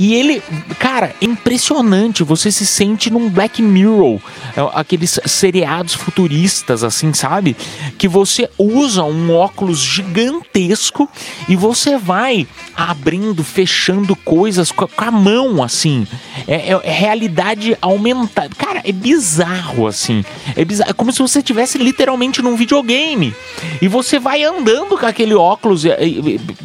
[0.00, 0.42] E ele,
[0.80, 2.24] cara, é impressionante.
[2.24, 4.18] Você se sente num Black Mirror.
[4.56, 7.56] é, Aqueles seriados futuristas, assim, sabe?
[7.96, 10.87] Que você usa um óculos gigantesco
[11.48, 16.06] e você vai abrindo, fechando coisas com a, mão, assim.
[16.46, 18.50] É, é- é realidade aumentada.
[18.56, 20.24] Cara, é bizarro, assim.
[20.56, 20.90] É bizarro.
[20.90, 23.34] É como se você estivesse literalmente num videogame.
[23.82, 25.84] E você vai andando com aquele óculos.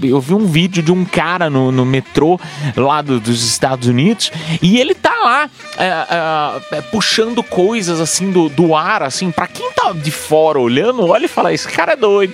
[0.01, 2.39] Eu vi um vídeo de um cara no, no metrô
[2.75, 8.31] lá do- dos Estados Unidos e ele tá lá é, é, é, puxando coisas assim
[8.31, 9.31] do, do ar, assim.
[9.31, 12.33] Pra quem tá de fora olhando, olha e fala: esse cara é doido.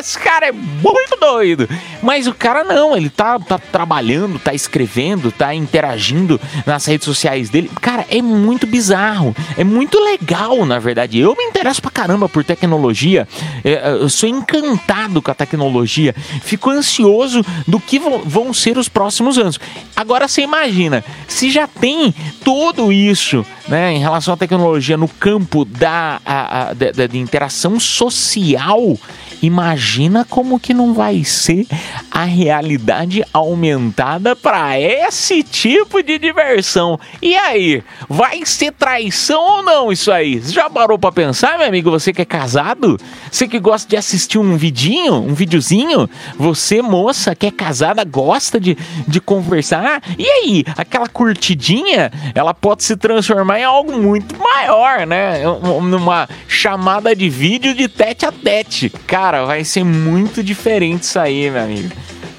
[0.00, 1.68] Esse cara é muito doido.
[2.02, 7.50] Mas o cara não, ele tá, tá trabalhando, tá escrevendo, tá interagindo nas redes sociais
[7.50, 7.70] dele.
[7.80, 9.36] Cara, é muito bizarro.
[9.56, 11.18] É muito legal, na verdade.
[11.18, 13.28] Eu me interesso pra caramba por tecnologia.
[13.62, 16.14] É, Eu sou encantado com a tecnologia.
[16.42, 19.60] Fico ansioso do que vão ser os próximos anos.
[19.94, 25.64] Agora você imagina, se já tem tudo isso né, em relação à tecnologia no campo
[25.64, 28.98] da, a- a- da- de interação social,
[29.40, 31.66] imagina como que não vai ser
[32.10, 36.98] a realidade aumentada para esse tipo de diversão.
[37.22, 40.40] E aí, vai ser traição ou não isso aí?
[40.44, 41.90] Já parou para pensar, meu amigo?
[41.92, 42.98] Você que é casado?
[43.30, 46.10] Você que gosta de assistir um vidinho, um videozinho?
[46.36, 50.02] Você, moça, que é casada, gosta de, de conversar?
[50.18, 55.46] E aí, aquela curtidinha, ela pode se transformar em algo muito maior, né?
[55.48, 58.90] Um- Numa chamada de vídeo de tete a tete.
[59.06, 61.90] Cara, vai ser muito diferente isso aí, meu amigo.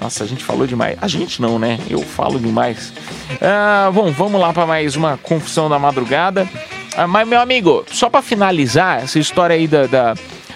[0.01, 0.97] Nossa, a gente falou demais.
[1.01, 1.77] A gente não, né?
[1.89, 2.91] Eu falo demais.
[3.39, 6.49] Ah, bom, vamos lá para mais uma confusão da madrugada.
[6.97, 10.13] Ah, mas, meu amigo, só para finalizar essa história aí da, da,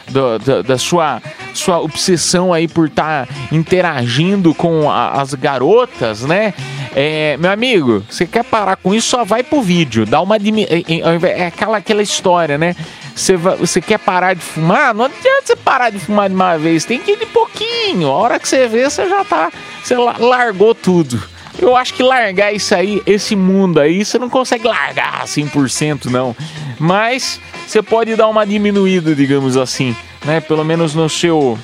[0.10, 1.22] do- da, da sua,
[1.54, 6.54] sua obsessão aí por estar interagindo com a- as garotas, né?
[6.96, 10.06] É, meu amigo, você quer parar com isso, só vai pro vídeo.
[10.06, 12.76] Dá uma é, é- é aquela, aquela história, né?
[13.16, 14.94] Você, você quer parar de fumar?
[14.94, 18.08] Não adianta você parar de fumar de uma vez, tem que ir de pouquinho.
[18.10, 19.52] A hora que você vê, você já tá.
[19.84, 21.22] Você la- largou tudo.
[21.58, 26.36] Eu acho que largar isso aí, esse mundo aí, você não consegue largar 100% não.
[26.78, 30.40] Mas você pode dar uma diminuída, digamos assim, né?
[30.40, 31.58] Pelo menos no seu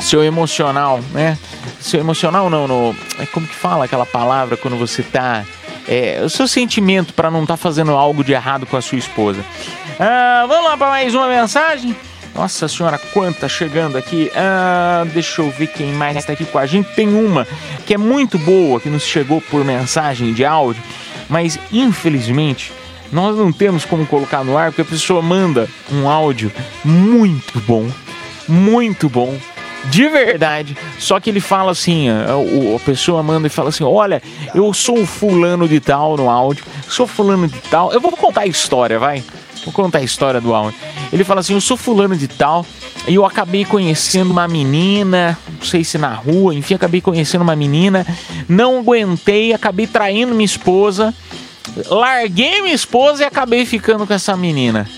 [0.00, 1.36] seu emocional, né?
[1.78, 5.44] Seu emocional não, no, é como que fala aquela palavra quando você tá
[5.86, 9.44] é, o seu sentimento para não estar fazendo algo de errado com a sua esposa.
[9.98, 11.94] Ah, vamos lá para mais uma mensagem.
[12.34, 14.30] Nossa senhora, quanta chegando aqui.
[14.34, 16.94] Ah, deixa eu ver quem mais está aqui com a gente.
[16.94, 17.46] Tem uma
[17.84, 20.82] que é muito boa, que nos chegou por mensagem de áudio,
[21.28, 22.72] mas infelizmente
[23.12, 26.50] nós não temos como colocar no ar porque a pessoa manda um áudio
[26.84, 27.88] muito bom,
[28.48, 29.36] muito bom.
[29.86, 33.82] De verdade, só que ele fala assim: a, o- a pessoa manda e fala assim:
[33.82, 34.22] Olha,
[34.54, 37.90] eu sou fulano de tal no áudio, sou fulano de tal.
[37.92, 39.24] Eu vou contar a história, vai.
[39.64, 40.78] Vou contar a história do áudio.
[41.10, 42.66] Ele fala assim: Eu sou fulano de tal
[43.08, 47.56] e eu acabei conhecendo uma menina, não sei se na rua, enfim, acabei conhecendo uma
[47.56, 48.06] menina,
[48.46, 51.14] não aguentei, acabei traindo minha esposa,
[51.86, 54.88] larguei minha esposa e acabei ficando com essa menina.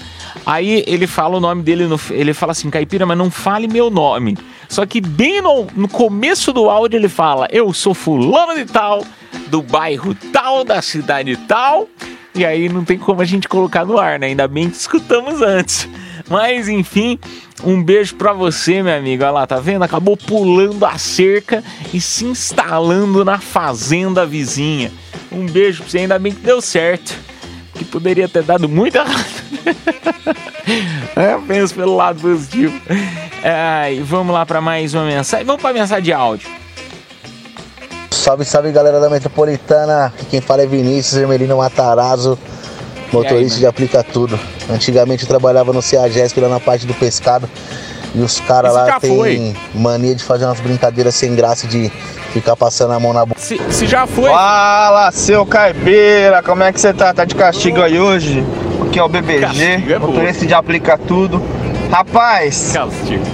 [0.44, 3.90] Aí ele fala o nome dele, no, ele fala assim, Caipira, mas não fale meu
[3.90, 4.36] nome.
[4.68, 9.04] Só que bem no, no começo do áudio ele fala, eu sou fulano de tal,
[9.48, 11.88] do bairro tal, da cidade tal.
[12.34, 14.28] E aí não tem como a gente colocar no ar, né?
[14.28, 15.86] Ainda bem que escutamos antes.
[16.28, 17.18] Mas enfim,
[17.62, 19.22] um beijo pra você, meu amigo.
[19.22, 19.82] Olha lá, tá vendo?
[19.82, 24.90] Acabou pulando a cerca e se instalando na fazenda vizinha.
[25.32, 27.14] Um beijo pra você, ainda bem que deu certo.
[27.74, 29.42] Que poderia ter dado muito errado.
[31.16, 32.78] é, penso pelo lado positivo.
[33.42, 35.46] É, vamos lá pra mais uma mensagem.
[35.46, 36.48] Vamos pra mensagem de áudio.
[38.10, 40.12] Salve, salve galera da Metropolitana.
[40.30, 42.38] Quem fala é Vinícius Hermelino Matarazzo,
[43.12, 44.38] motorista de aplica tudo.
[44.70, 47.50] Antigamente eu trabalhava no CEAGESP lá na parte do pescado.
[48.14, 49.56] E os caras lá têm foi.
[49.74, 51.90] mania de fazer umas brincadeiras sem graça de
[52.32, 53.40] ficar passando a mão na boca.
[53.40, 54.28] Se, se já foi.
[54.30, 57.12] Fala, seu caipira, como é que você tá?
[57.14, 58.44] Tá de castigo aí hoje?
[58.86, 61.42] Aqui é o BBG, Castigo é motorista de aplica tudo.
[61.90, 62.74] Rapaz,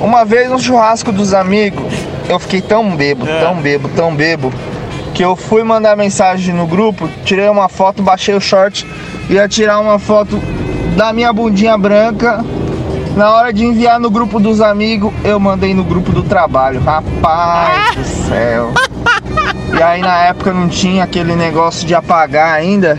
[0.01, 1.93] uma vez no churrasco dos amigos,
[2.29, 3.41] eu fiquei tão bebo, É.
[3.41, 4.53] tão bebo, tão bebo,
[5.14, 8.87] que eu fui mandar mensagem no grupo, tirei uma foto, baixei o short,
[9.31, 10.41] ia tirar uma foto
[10.97, 12.45] da minha bundinha branca.
[13.19, 16.81] Na hora de enviar no grupo dos amigos, eu mandei no grupo do trabalho.
[16.81, 18.73] Rapaz do céu.
[19.77, 22.99] E aí na época não tinha aquele negócio de apagar ainda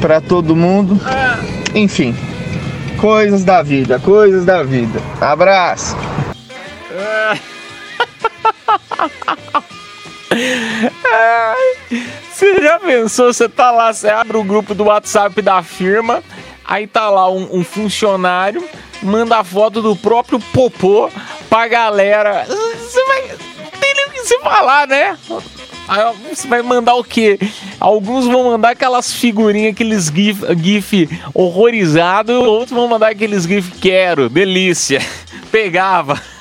[0.00, 1.00] pra todo mundo.
[1.74, 2.14] Enfim,
[2.96, 5.00] coisas da vida, coisas da vida.
[5.20, 5.96] Abraço.
[11.12, 12.02] Ai,
[12.32, 13.32] Você já pensou?
[13.32, 16.22] Você tá lá, você abre o grupo do WhatsApp da firma,
[16.64, 18.62] aí tá lá um, um funcionário,
[19.02, 21.10] manda a foto do próprio popô
[21.48, 22.46] pra galera.
[22.46, 23.22] Você vai.
[23.80, 23.92] Tem
[24.42, 25.16] falar, né?
[25.88, 27.38] Aí você vai mandar o quê?
[27.80, 34.28] Alguns vão mandar aquelas figurinhas, aqueles gif, gif horrorizado, outros vão mandar aqueles gif quero,
[34.28, 35.00] delícia,
[35.50, 36.20] pegava.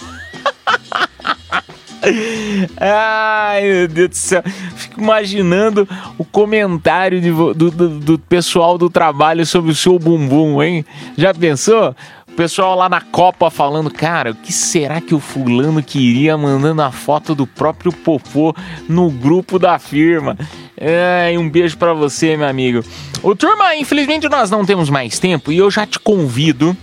[2.79, 4.43] Ai, meu Deus do céu.
[4.75, 5.87] Fico imaginando
[6.17, 10.83] o comentário de do, do- do pessoal do trabalho sobre o seu bumbum, hein?
[11.17, 11.95] Já pensou?
[12.31, 16.81] O pessoal lá na Copa falando, cara, o que será que o fulano queria mandando
[16.81, 18.55] a foto do próprio popô
[18.87, 20.37] no grupo da firma?
[20.79, 22.83] Ai, um beijo pra você, meu amigo.
[23.21, 26.75] Ô, turma, infelizmente nós não temos mais tempo e eu já te convido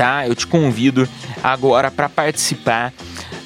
[0.00, 0.26] tá?
[0.26, 1.06] Eu te convido
[1.42, 2.90] agora para participar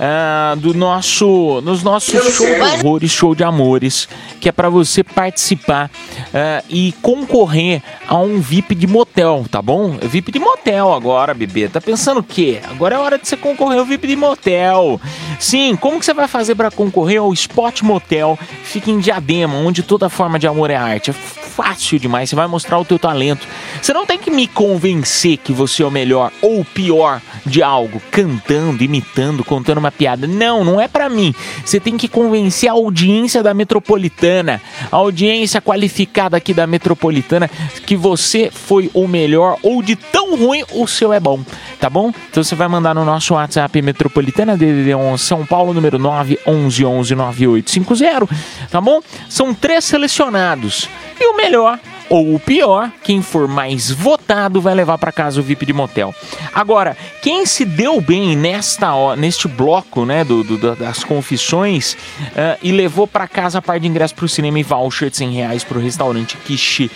[0.06, 4.06] ah, do nosso, nos nossos show de horrores, show de amores,
[4.38, 5.90] que é para você participar
[6.34, 9.96] ah, e concorrer a um VIP de motel, tá bom?
[10.02, 11.68] VIP de motel agora, bebê.
[11.68, 12.60] Tá pensando o quê?
[12.64, 15.00] Agora é hora de você concorrer ao VIP de motel.
[15.40, 18.38] Sim, como que você vai fazer para concorrer ao Spot Motel?
[18.62, 21.10] Fica em Diadema, onde toda forma de amor é arte.
[21.10, 21.14] É
[21.54, 23.46] fácil demais, você vai mostrar o teu talento.
[23.80, 27.62] Você não tem que me convencer que você é o melhor ou o pior de
[27.62, 30.26] algo, cantando, imitando, contando uma piada.
[30.26, 31.34] Não, não é pra mim.
[31.64, 37.48] Você tem que convencer a audiência da Metropolitana, a audiência qualificada aqui da Metropolitana,
[37.86, 41.40] que você foi o melhor ou de tão ruim o seu é bom,
[41.80, 42.12] tá bom?
[42.30, 46.84] Então você vai mandar no nosso WhatsApp Metropolitana DDD 11 São Paulo número 9 11
[46.84, 48.28] 11 9850,
[48.70, 49.00] tá bom?
[49.28, 50.88] São três selecionados
[51.20, 51.78] e o melhor
[52.08, 56.14] ou o pior, quem for mais votado vai levar para casa o VIP de motel.
[56.54, 61.96] Agora, quem se deu bem nesta neste bloco, né, do, do- da- das confissões
[62.36, 65.16] ah, e levou para casa a par de ingresso para o cinema e voucher de
[65.16, 66.90] 100 reais para o restaurante Kishi,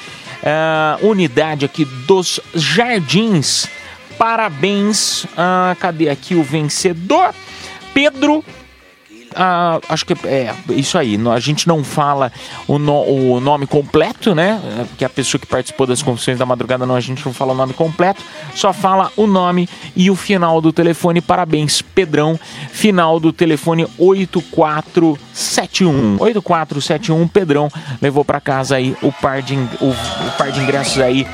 [0.45, 3.67] ah, unidade aqui dos Jardins.
[4.19, 7.35] Parabéns, ah, cadê aqui o vencedor?
[7.95, 8.45] Pedro
[9.89, 11.19] acho que é isso aí.
[11.35, 12.33] A gente não fala
[12.67, 13.05] o, no-
[13.37, 14.61] o nome completo, né?
[14.81, 17.53] É, Porque a pessoa que participou das confissões da madrugada, não, a gente não fala
[17.53, 18.23] o nome completo,
[18.55, 21.21] só fala o nome e o final do telefone.
[21.21, 22.39] Parabéns, Pedrão.
[22.71, 26.17] Final do telefone 8471.
[26.21, 27.69] 8471, Pedrão
[28.01, 29.59] levou pra casa aí o par de, o,
[29.91, 31.27] o par de ingressos aí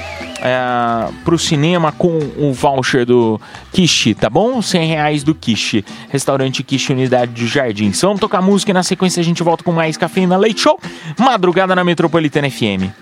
[0.45, 3.41] é, pro cinema com o voucher do
[3.73, 4.61] Kishi, tá bom?
[4.61, 5.83] 100 reais do Kishi.
[6.11, 7.99] Restaurante Kishi Unidade de Jardins.
[8.03, 10.79] Vamos tocar música e na sequência a gente volta com mais Cafeína Leite Show.
[11.19, 12.93] Madrugada na Metropolitana FM.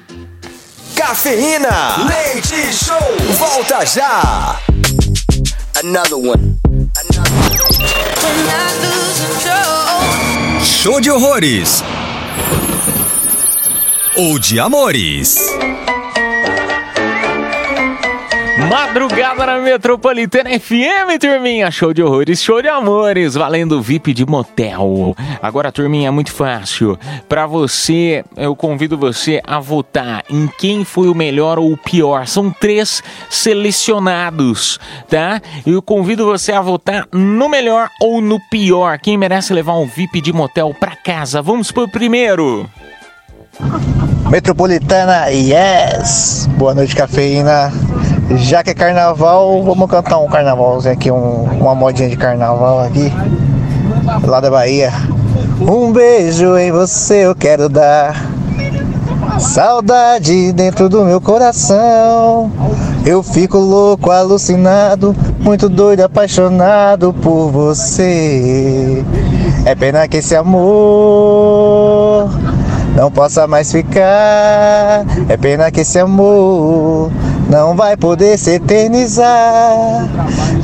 [0.94, 1.96] Cafeína.
[2.06, 3.36] Leite Show.
[3.36, 4.56] Volta já.
[5.82, 6.56] Another one.
[10.64, 11.82] Show de horrores.
[14.16, 15.38] Ou de amores.
[18.68, 21.70] Madrugada na Metropolitana FM, turminha.
[21.70, 25.16] Show de horrores, show de amores, valendo VIP de motel.
[25.42, 26.98] Agora, turminha, é muito fácil.
[27.28, 32.26] Pra você, eu convido você a votar em quem foi o melhor ou o pior.
[32.26, 35.40] São três selecionados, tá?
[35.66, 38.98] Eu convido você a votar no melhor ou no pior.
[38.98, 41.42] Quem merece levar um VIP de motel pra casa?
[41.42, 42.68] Vamos pro primeiro.
[44.30, 46.48] Metropolitana, yes!
[46.56, 47.70] Boa noite, cafeína.
[48.30, 53.12] Já que é carnaval, vamos cantar um carnavalzinho aqui, um- uma modinha de carnaval aqui,
[54.24, 54.92] lá da Bahia.
[55.60, 58.30] Um beijo em você eu quero dar.
[59.38, 62.50] Saudade dentro do meu coração.
[63.04, 69.04] Eu fico louco, alucinado, muito doido, apaixonado por você.
[69.64, 72.30] É pena que esse amor
[72.94, 75.04] não possa mais ficar.
[75.28, 77.10] É pena que esse amor
[77.48, 80.08] não vai poder se eternizar.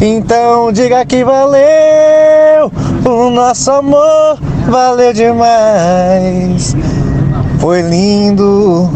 [0.01, 2.71] Então diga que valeu
[3.05, 6.77] o nosso amor, valeu demais.
[7.59, 8.89] Foi lindo,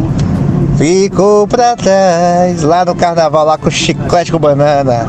[0.76, 2.62] ficou pra trás.
[2.62, 5.06] Lá no carnaval, lá com chiclete com banana.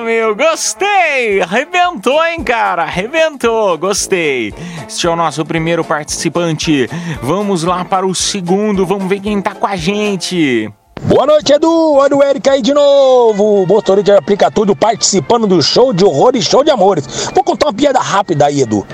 [0.00, 1.40] Meu, gostei!
[1.40, 2.82] Arrebentou, hein, cara?
[2.82, 4.52] Arrebentou, gostei.
[4.86, 6.88] Este é o nosso primeiro participante.
[7.22, 10.70] Vamos lá para o segundo, vamos ver quem tá com a gente.
[11.02, 11.94] Boa noite, Edu.
[11.94, 13.66] Olha o Eric aí de novo.
[13.66, 17.30] Motorista de aplica tudo participando do show de horrores, show de amores.
[17.34, 18.86] Vou contar uma piada rápida aí, Edu.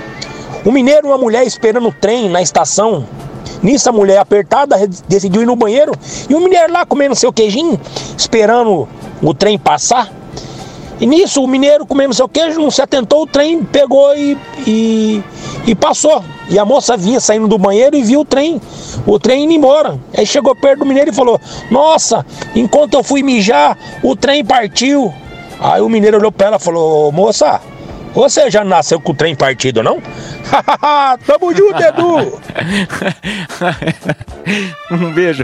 [0.65, 3.05] Um mineiro e uma mulher esperando o trem na estação.
[3.61, 4.77] Nisso a mulher apertada
[5.07, 5.91] decidiu ir no banheiro
[6.29, 7.79] e o mineiro lá comendo seu queijinho,
[8.17, 8.87] esperando
[9.21, 10.22] o trem passar.
[10.99, 15.23] E nisso o mineiro comendo seu queijo não se atentou, o trem pegou e, e,
[15.65, 16.23] e passou.
[16.49, 18.61] E a moça vinha saindo do banheiro e viu o trem,
[19.05, 19.99] o trem indo embora.
[20.15, 21.39] Aí chegou perto do mineiro e falou:
[21.71, 22.25] Nossa,
[22.55, 25.13] enquanto eu fui mijar, o trem partiu.
[25.59, 27.59] Aí o mineiro olhou pra ela e falou: Moça,
[28.13, 29.99] Você já nasceu com o trem partido, não?
[31.25, 32.41] Tamo junto, Edu!
[34.91, 35.43] um beijo,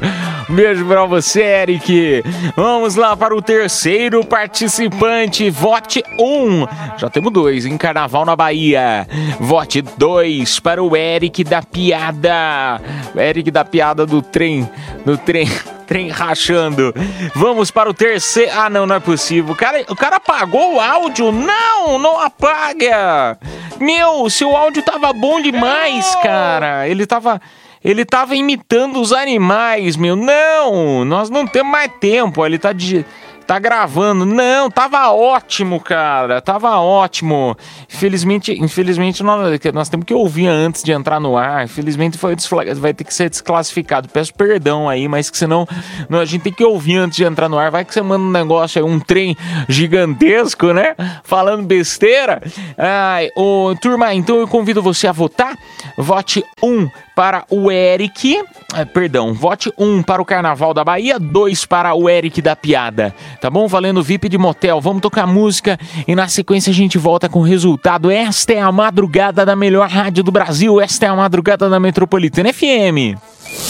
[0.50, 2.24] um beijo pra você, Eric.
[2.56, 5.50] Vamos lá para o terceiro participante.
[5.50, 6.24] Vote 1.
[6.24, 6.68] Um.
[6.98, 9.08] Já temos dois em Carnaval na Bahia.
[9.40, 12.82] Vote 2 para o Eric da Piada.
[13.16, 14.70] Eric da Piada do trem.
[15.06, 15.48] Do trem.
[15.90, 16.94] Trem rachando.
[17.34, 18.52] Vamos para o terceiro.
[18.54, 19.54] Ah, não, não é possível.
[19.54, 21.32] O cara, o cara apagou o áudio.
[21.32, 23.40] Não, não apaga.
[23.80, 26.88] Meu, seu áudio tava bom demais, cara.
[26.88, 27.42] Ele tava.
[27.84, 30.16] Ele tava imitando os animais, meu.
[30.16, 32.46] Não, nós não temos mais tempo.
[32.46, 33.06] Ele tá de
[33.50, 34.28] tá gravando.
[34.28, 36.40] Não, tava ótimo, cara.
[36.40, 37.58] Tava ótimo.
[37.92, 41.66] Infelizmente, infelizmente nós, nós temos que ouvir antes de entrar no ar.
[41.66, 42.36] Infelizmente foi
[42.76, 44.08] vai ter que ser desclassificado.
[44.08, 45.68] Peço perdão aí, mas que senão
[46.08, 47.72] não, a gente tem que ouvir antes de entrar no ar.
[47.72, 49.36] Vai que você manda um negócio aí, um trem
[49.68, 50.96] gigantesco, né?
[51.24, 52.44] Falando besteira.
[52.78, 55.58] Ai, ô, turma, então eu convido você a votar.
[55.98, 56.88] Vote 1
[57.20, 58.42] para o Eric.
[58.74, 63.14] eh, perdão, vote 1 para o Carnaval da Bahia, 2 para o Eric da Piada.
[63.42, 63.68] Tá bom?
[63.68, 64.80] Valendo VIP de motel.
[64.80, 68.10] Vamos tocar música e na sequência a gente volta com o resultado.
[68.10, 70.80] Esta é a madrugada da melhor rádio do Brasil.
[70.80, 73.20] Esta é a madrugada da Metropolitana FM.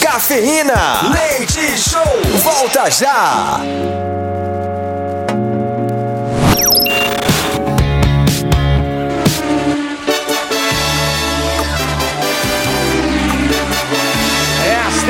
[0.00, 2.04] Cafeína, leite show,
[2.44, 3.60] volta já.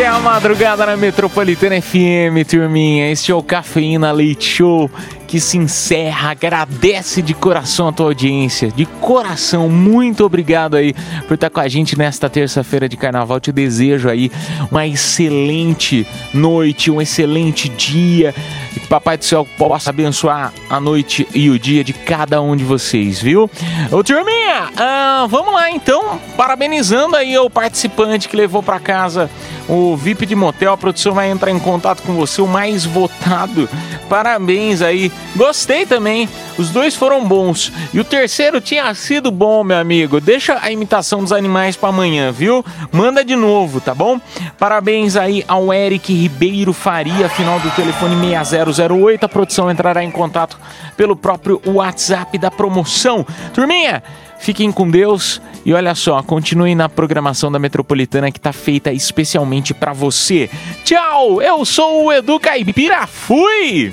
[0.01, 3.13] Esta é a madrugada na Metropolitana FM, turminha.
[3.13, 4.91] Este é o Cafeína Leite Show
[5.31, 6.33] que se encerra.
[6.33, 8.68] Agradece de coração a tua audiência.
[8.68, 10.93] De coração, muito obrigado aí
[11.28, 13.39] por estar com a gente nesta terça-feira de carnaval.
[13.39, 14.28] Te desejo aí
[14.72, 16.05] uma excelente
[16.35, 18.35] noite, um excelente dia.
[18.74, 22.64] Que Papai do Céu possa abençoar a noite e o dia de cada um de
[22.64, 23.49] vocês, viu?
[23.93, 26.18] Ô, turminha, ah, vamos lá então.
[26.37, 29.31] Parabenizando aí o participante que levou para casa
[29.70, 30.72] o VIP de motel.
[30.72, 33.68] A produção vai entrar em contato com você, o mais votado.
[34.09, 35.12] Parabéns aí.
[35.37, 36.29] Gostei também.
[36.59, 37.73] Os dois foram bons.
[37.95, 40.21] E o terceiro tinha sido bom, meu amigo.
[40.21, 42.64] Deixa a imitação dos animais para amanhã, viu?
[42.93, 44.21] Manda de novo, tá bom?
[44.59, 49.25] Parabéns aí ao Eric Ribeiro Faria, final do telefone 6008.
[49.25, 50.59] A produção entrará em contato
[50.97, 53.25] pelo próprio WhatsApp da promoção.
[53.55, 54.03] Turminha,
[54.41, 59.75] Fiquem com Deus e olha só, continuem na programação da Metropolitana que tá feita especialmente
[59.75, 60.49] pra você.
[60.83, 63.93] Tchau, eu sou o Edu Caipira, fui!